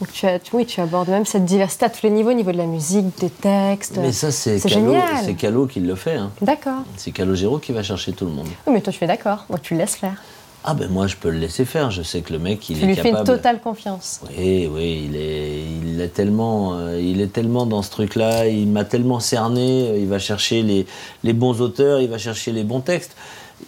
[0.00, 2.52] Donc tu, as, oui, tu abordes même cette diversité à tous les niveaux, au niveau
[2.52, 3.96] de la musique, des textes.
[3.96, 4.94] Mais ça, c'est Calo,
[5.38, 6.16] Calo qui le fait.
[6.16, 6.30] Hein.
[6.42, 6.82] D'accord.
[6.96, 8.48] C'est Calogero qui va chercher tout le monde.
[8.66, 9.44] Oui, mais toi, tu fais d'accord.
[9.48, 10.20] Moi, tu le laisses faire.
[10.66, 12.84] Ah ben moi je peux le laisser faire, je sais que le mec il tu
[12.84, 14.22] est lui fais une totale confiance.
[14.30, 18.68] Oui, oui, il est, il est tellement, euh, il est tellement dans ce truc-là, il
[18.68, 20.86] m'a tellement cerné, il va chercher les,
[21.22, 23.14] les bons auteurs, il va chercher les bons textes.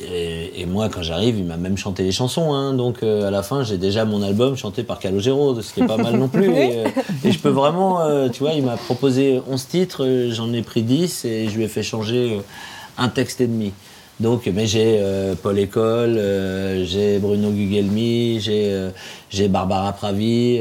[0.01, 2.53] Et, moi, quand j'arrive, il m'a même chanté les chansons.
[2.53, 2.75] Hein.
[2.75, 5.87] donc, euh, à la fin, j'ai déjà mon album chanté par Calogero, ce qui est
[5.87, 6.47] pas mal non plus.
[6.57, 6.89] Euh,
[7.25, 10.83] et, je peux vraiment, euh, tu vois, il m'a proposé 11 titres, j'en ai pris
[10.83, 12.41] 10 et je lui ai fait changer
[12.99, 13.73] un texte et demi.
[14.19, 15.01] Donc, mais j'ai
[15.43, 16.19] Paul École,
[16.85, 20.61] j'ai Bruno Gugelmi, j'ai Barbara Pravi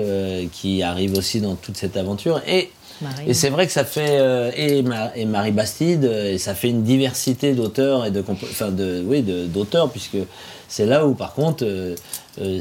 [0.52, 2.42] qui arrive aussi dans toute cette aventure.
[2.48, 2.70] Et
[3.28, 4.84] et c'est vrai que ça fait euh, et,
[5.16, 9.22] et, Marie Bastide euh, et ça fait une diversité d'auteurs et de enfin de oui
[9.22, 10.18] d'auteurs puisque
[10.68, 11.96] c'est là où par contre euh,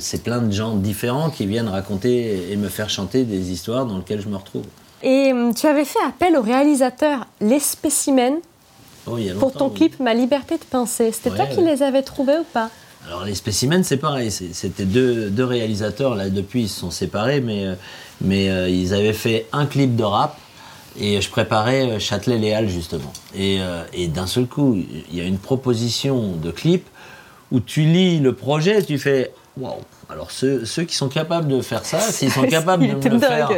[0.00, 3.98] c'est plein de gens différents qui viennent raconter et me faire chanter des histoires dans
[3.98, 4.64] lesquelles je me retrouve.
[5.02, 8.38] Et tu avais fait appel au réalisateur Les Spécimens
[9.06, 11.10] oh, pour ton clip Ma liberté de penser.
[11.12, 12.70] C'était toi qui les avais trouvés ou pas?
[13.06, 17.40] Alors les spécimens, c'est pareil, c'était deux, deux, réalisateurs, là depuis ils se sont séparés,
[17.40, 17.74] mais, euh,
[18.22, 20.38] mais euh, ils avaient fait un clip de rap
[20.98, 23.12] et je préparais euh, Châtelet-Léal justement.
[23.36, 23.58] Et,
[23.92, 24.78] et d'un seul coup,
[25.10, 26.86] il y a une proposition de clip
[27.52, 29.74] où tu lis le projet et tu fais waouh,
[30.08, 33.18] alors ceux, ceux, qui sont capables de faire ça, s'ils sont capables de me le
[33.18, 33.50] faire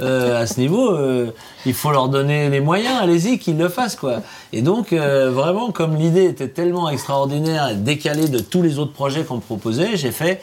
[0.00, 1.32] euh, à ce niveau, euh,
[1.66, 4.22] il faut leur donner les moyens, allez-y, qu'ils le fassent, quoi.
[4.52, 8.92] Et donc, euh, vraiment, comme l'idée était tellement extraordinaire et décalée de tous les autres
[8.92, 10.40] projets qu'on me proposait, j'ai fait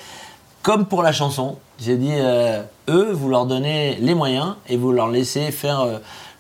[0.62, 1.58] comme pour la chanson.
[1.80, 2.14] J'ai dit,
[2.90, 5.86] eux, vous leur donnez les moyens et vous leur laissez faire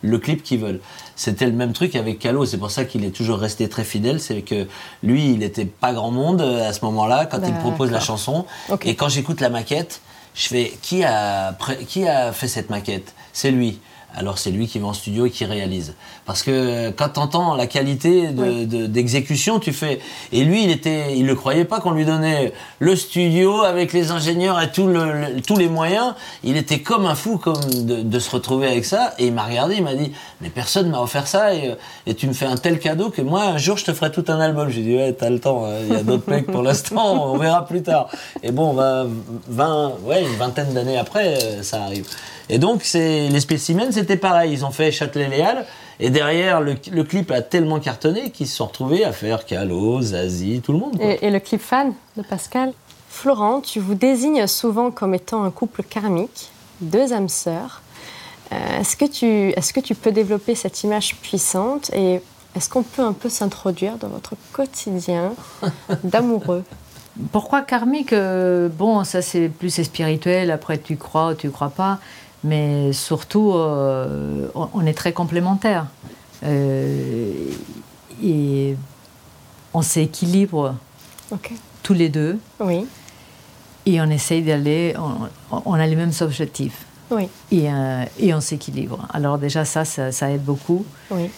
[0.01, 0.79] le clip qu'ils veulent.
[1.15, 4.19] C'était le même truc avec Calo, c'est pour ça qu'il est toujours resté très fidèle,
[4.19, 4.65] c'est que
[5.03, 8.45] lui, il n'était pas grand monde à ce moment-là quand il propose la chanson.
[8.83, 10.01] Et quand j'écoute la maquette,
[10.35, 11.57] je fais qui a,
[11.87, 13.13] qui a fait cette maquette?
[13.33, 13.79] C'est lui.
[14.13, 15.95] alors c'est lui qui va en studio et qui réalise.
[16.25, 19.99] Parce que quand tu entends la qualité d'exécution, tu fais.
[20.31, 24.09] Et lui, il était, il le croyait pas qu'on lui donnait le studio avec les
[24.09, 26.15] ingénieurs et tout le, tous les moyens.
[26.43, 29.13] Il était comme un fou, comme de, se retrouver avec ça.
[29.19, 31.75] Et il m'a regardé, il m'a dit, mais personne m'a offert ça et,
[32.07, 34.25] et, tu me fais un tel cadeau que moi, un jour, je te ferai tout
[34.27, 34.69] un album.
[34.69, 35.65] J'ai dit, ouais, t'as le temps.
[35.65, 35.75] Hein.
[35.87, 37.33] Il y a d'autres mecs pour l'instant.
[37.33, 38.09] On verra plus tard.
[38.41, 39.07] Et bon, 20,
[39.47, 42.07] 20 ouais, une vingtaine d'années après, euh, ça arrive.
[42.49, 44.53] Et donc, les spécimens, c'était pareil.
[44.53, 45.65] Ils ont fait Châtelet-Léal.
[45.99, 50.61] Et derrière, le, clip a tellement cartonné qu'ils se sont retrouvés à faire Calo, Zazie,
[50.61, 50.97] tout le monde.
[50.99, 52.73] Et, le clip fan de Pascal.
[53.09, 57.81] Florent, tu vous désignes souvent comme étant un couple karmique, deux âmes sœurs.
[58.51, 62.21] Euh, est-ce que, tu, est que tu peux développer cette image puissante et
[62.55, 65.33] est-ce qu'on peut un peu s'introduire dans votre quotidien
[66.03, 66.63] d'amoureux?
[67.31, 68.11] Pourquoi karmique?
[68.11, 71.99] Euh, Bon, ça c'est plus spirituel, après tu crois ou tu crois pas
[72.45, 75.87] mais surtout, euh, on est très complémentaires.
[76.43, 77.33] Euh,
[78.23, 78.75] et
[79.73, 80.75] on s'équilibre
[81.81, 82.37] tous les deux.
[82.59, 82.85] Oui.
[83.87, 84.95] Et on essaye d'aller,
[85.51, 86.85] on, a les mêmes objectifs.
[87.09, 87.27] Oui.
[87.51, 89.07] Et, euh, et on s'équilibre.
[89.11, 90.85] Alors déjà, ça, ça, aide beaucoup.
[91.09, 91.31] Oui.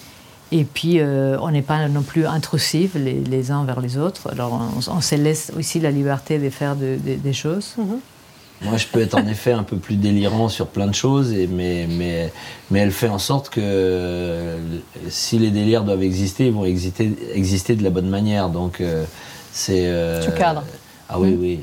[0.51, 4.29] Et puis, on n'est pas non plus intrusifs les, uns vers les autres.
[4.31, 7.75] Alors, on, se laisse aussi la liberté de faire des choses.
[7.77, 7.99] Mhm.
[8.61, 11.45] Moi, je peux être en effet un peu plus délirant sur plein de choses, et,
[11.47, 12.31] mais, mais,
[12.71, 14.57] mais elle fait en sorte que
[15.09, 18.49] si les délires doivent exister, ils vont exister, exister de la bonne manière.
[18.49, 19.05] Donc, euh,
[19.51, 19.83] c'est.
[19.85, 20.63] Euh, tu cadres.
[21.07, 21.59] Ah oui, oui.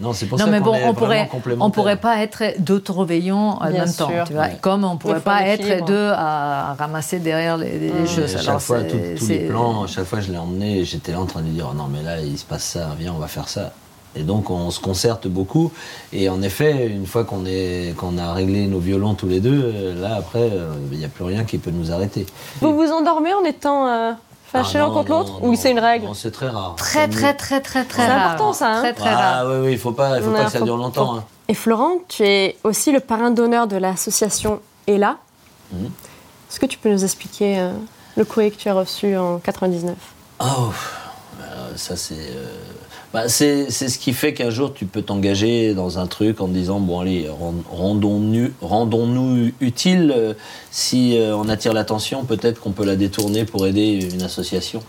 [0.00, 1.28] Non, c'est pour non, ça mais bon, on pourrait,
[1.60, 4.48] on pourrait pas être d'autres veillants en même temps, tu vois.
[4.48, 8.08] Comme on pourrait pas être deux à ramasser derrière les, mmh.
[8.08, 8.36] choses.
[8.36, 11.26] À chaque fois, tous les plans, à chaque fois, je l'ai emmené, j'étais là en
[11.26, 13.48] train de dire, oh non, mais là, il se passe ça, viens, on va faire
[13.48, 13.72] ça.
[14.14, 15.72] Et donc on se concerte beaucoup.
[16.12, 17.44] Et en effet, une fois qu'on
[17.96, 21.08] qu'on a réglé nos violons tous les deux, euh, là après, euh, il n'y a
[21.08, 22.26] plus rien qui peut nous arrêter.
[22.60, 24.12] Vous vous endormez en étant euh,
[24.44, 26.74] fâchés ah l'un contre l'autre Ou c'est une règle C'est très rare.
[26.76, 28.18] Très très très très très rare.
[28.18, 28.68] C'est important ça.
[28.68, 29.44] Hein très très rare.
[29.46, 31.16] Ah oui, oui, il ne faut pas, faut pas que ça dure longtemps.
[31.16, 31.24] Hein.
[31.48, 35.16] Et Florent, tu es aussi le parrain d'honneur de l'association ELA.
[35.72, 35.86] Mmh.
[36.50, 37.70] Est-ce que tu peux nous expliquer
[38.16, 39.96] le courrier que tu as reçu en 99
[40.40, 40.70] Oh,
[41.76, 42.28] ça c'est
[43.12, 46.80] bah, c'est ce qui fait qu'un jour tu peux t'engager dans un truc en disant
[46.80, 47.28] bon allez
[47.70, 50.32] rendons-nous rendons utiles euh,
[50.70, 54.82] si euh, on attire l'attention peut-être qu'on peut la détourner pour aider une association.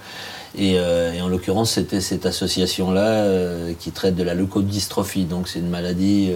[0.58, 3.28] Et, euh, en l'occurrence c'était cette association là
[3.80, 5.26] qui traite de la leucodystrophie.
[5.26, 6.32] Donc c'est une maladie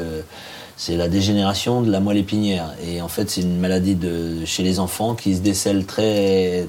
[0.76, 2.74] c'est la dégénération de la moelle épinière.
[2.86, 6.68] Et en fait c'est une maladie de chez les enfants qui se décèle très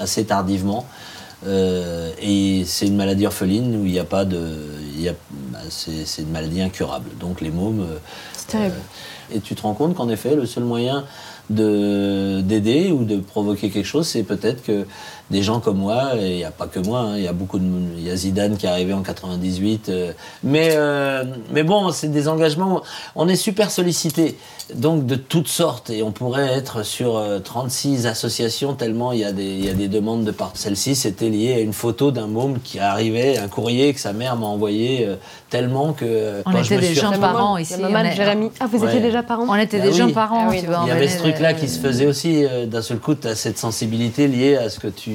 [0.00, 0.86] assez tardivement
[1.44, 4.40] euh, et c'est une maladie orpheline où il n'y a pas de.
[5.50, 7.10] Bah, c'est une maladie incurable.
[7.20, 7.80] Donc les mômes.
[7.80, 7.98] Euh,
[8.32, 8.76] c'est terrible.
[8.76, 11.04] Euh, et tu te rends compte qu'en effet, le seul moyen
[11.50, 14.86] d'aider ou de provoquer quelque chose, c'est peut-être que
[15.30, 17.32] des gens comme moi, et il n'y a pas que moi, hein, il y a
[17.32, 17.66] beaucoup de
[17.96, 19.90] il y a Zidane qui est arrivé en 98,
[20.44, 20.76] mais
[21.50, 22.82] mais bon, c'est des engagements.
[23.14, 24.36] On est super sollicité
[24.74, 29.24] donc de toutes sortes et on pourrait être sur 36 euh, associations tellement il y
[29.24, 30.52] a des, il y a des demandes de part.
[30.54, 34.36] Celle-ci c'était lié à une photo d'un môme qui arrivait, un courrier que sa mère
[34.36, 35.16] m'a envoyé euh,
[35.50, 37.74] tellement que euh, on était des jeunes parents ici.
[38.16, 38.50] Jérémy.
[38.60, 40.50] Ah vous étiez déjà parents On était des jeunes parents.
[40.50, 43.14] il y avait ce truc-là qui se faisait aussi d'un seul coup.
[43.14, 45.10] Tu as cette sensibilité liée à ce que tu,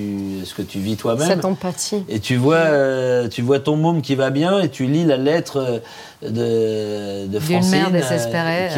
[0.45, 1.27] ce que tu vis toi-même.
[1.27, 2.03] Cette empathie.
[2.09, 5.81] Et tu vois, tu vois ton môme qui va bien et tu lis la lettre
[6.21, 7.59] de, de Francine.
[7.59, 8.69] D'une mère désespérée.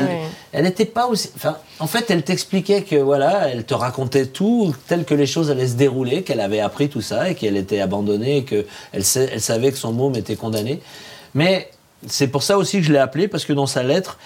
[0.52, 1.32] Elle n'était pas aussi.
[1.36, 5.50] Enfin, en fait, elle t'expliquait que voilà, elle te racontait tout tel que les choses
[5.50, 9.04] allaient se dérouler, qu'elle avait appris tout ça et qu'elle était abandonnée et qu'elle elle
[9.42, 10.80] savait que son môme était condamné.
[11.34, 11.70] Mais
[12.08, 14.20] c'est pour ça aussi que je l'ai appelée parce que dans sa lettre,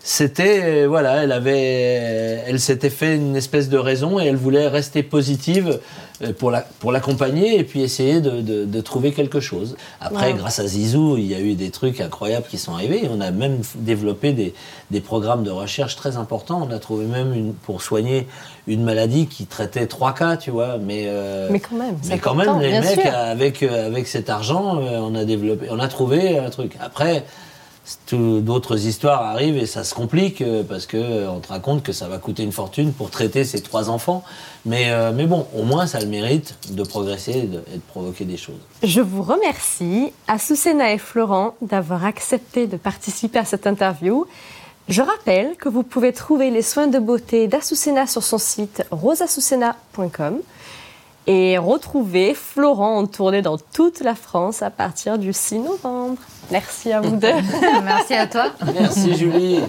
[0.00, 4.68] c'était euh, voilà, elle avait, elle s'était fait une espèce de raison et elle voulait
[4.68, 5.80] rester positive
[6.22, 9.76] euh, pour la, pour l'accompagner et puis essayer de, de, trouver quelque chose.
[10.00, 13.08] Après, grâce à Zizou, il y a eu des trucs incroyables qui sont arrivés.
[13.12, 14.54] On a même développé des,
[14.90, 16.66] des programmes de recherche très importants.
[16.68, 18.26] On a trouvé même une, pour soigner
[18.66, 20.78] une maladie qui traitait trois cas, tu vois.
[20.78, 25.14] Mais euh, mais quand même, mais quand même, les mecs avec avec cet argent, on
[25.14, 26.76] a développé, on a trouvé un truc.
[26.80, 27.24] Après
[28.12, 31.92] d'autres histoires arrivent et ça se complique euh, parce que euh, on te raconte que
[31.92, 34.24] ça va coûter une fortune pour traiter ces trois enfants.
[34.66, 38.24] Mais, euh, mais bon, au moins ça a le mérite de progresser et de, provoquer
[38.24, 38.60] des choses.
[38.82, 44.26] Je vous remercie, Asusena et Florent, d'avoir accepté de participer à cette interview.
[44.88, 50.40] Je rappelle que vous pouvez trouver les soins de beauté d'Asusena sur son site rosasusena.com
[51.28, 56.16] et retrouver Florent en tournée dans toute la France à partir du 6 novembre.
[56.50, 57.28] Merci à vous deux.
[57.84, 58.46] Merci à toi.
[58.74, 59.60] Merci Julie.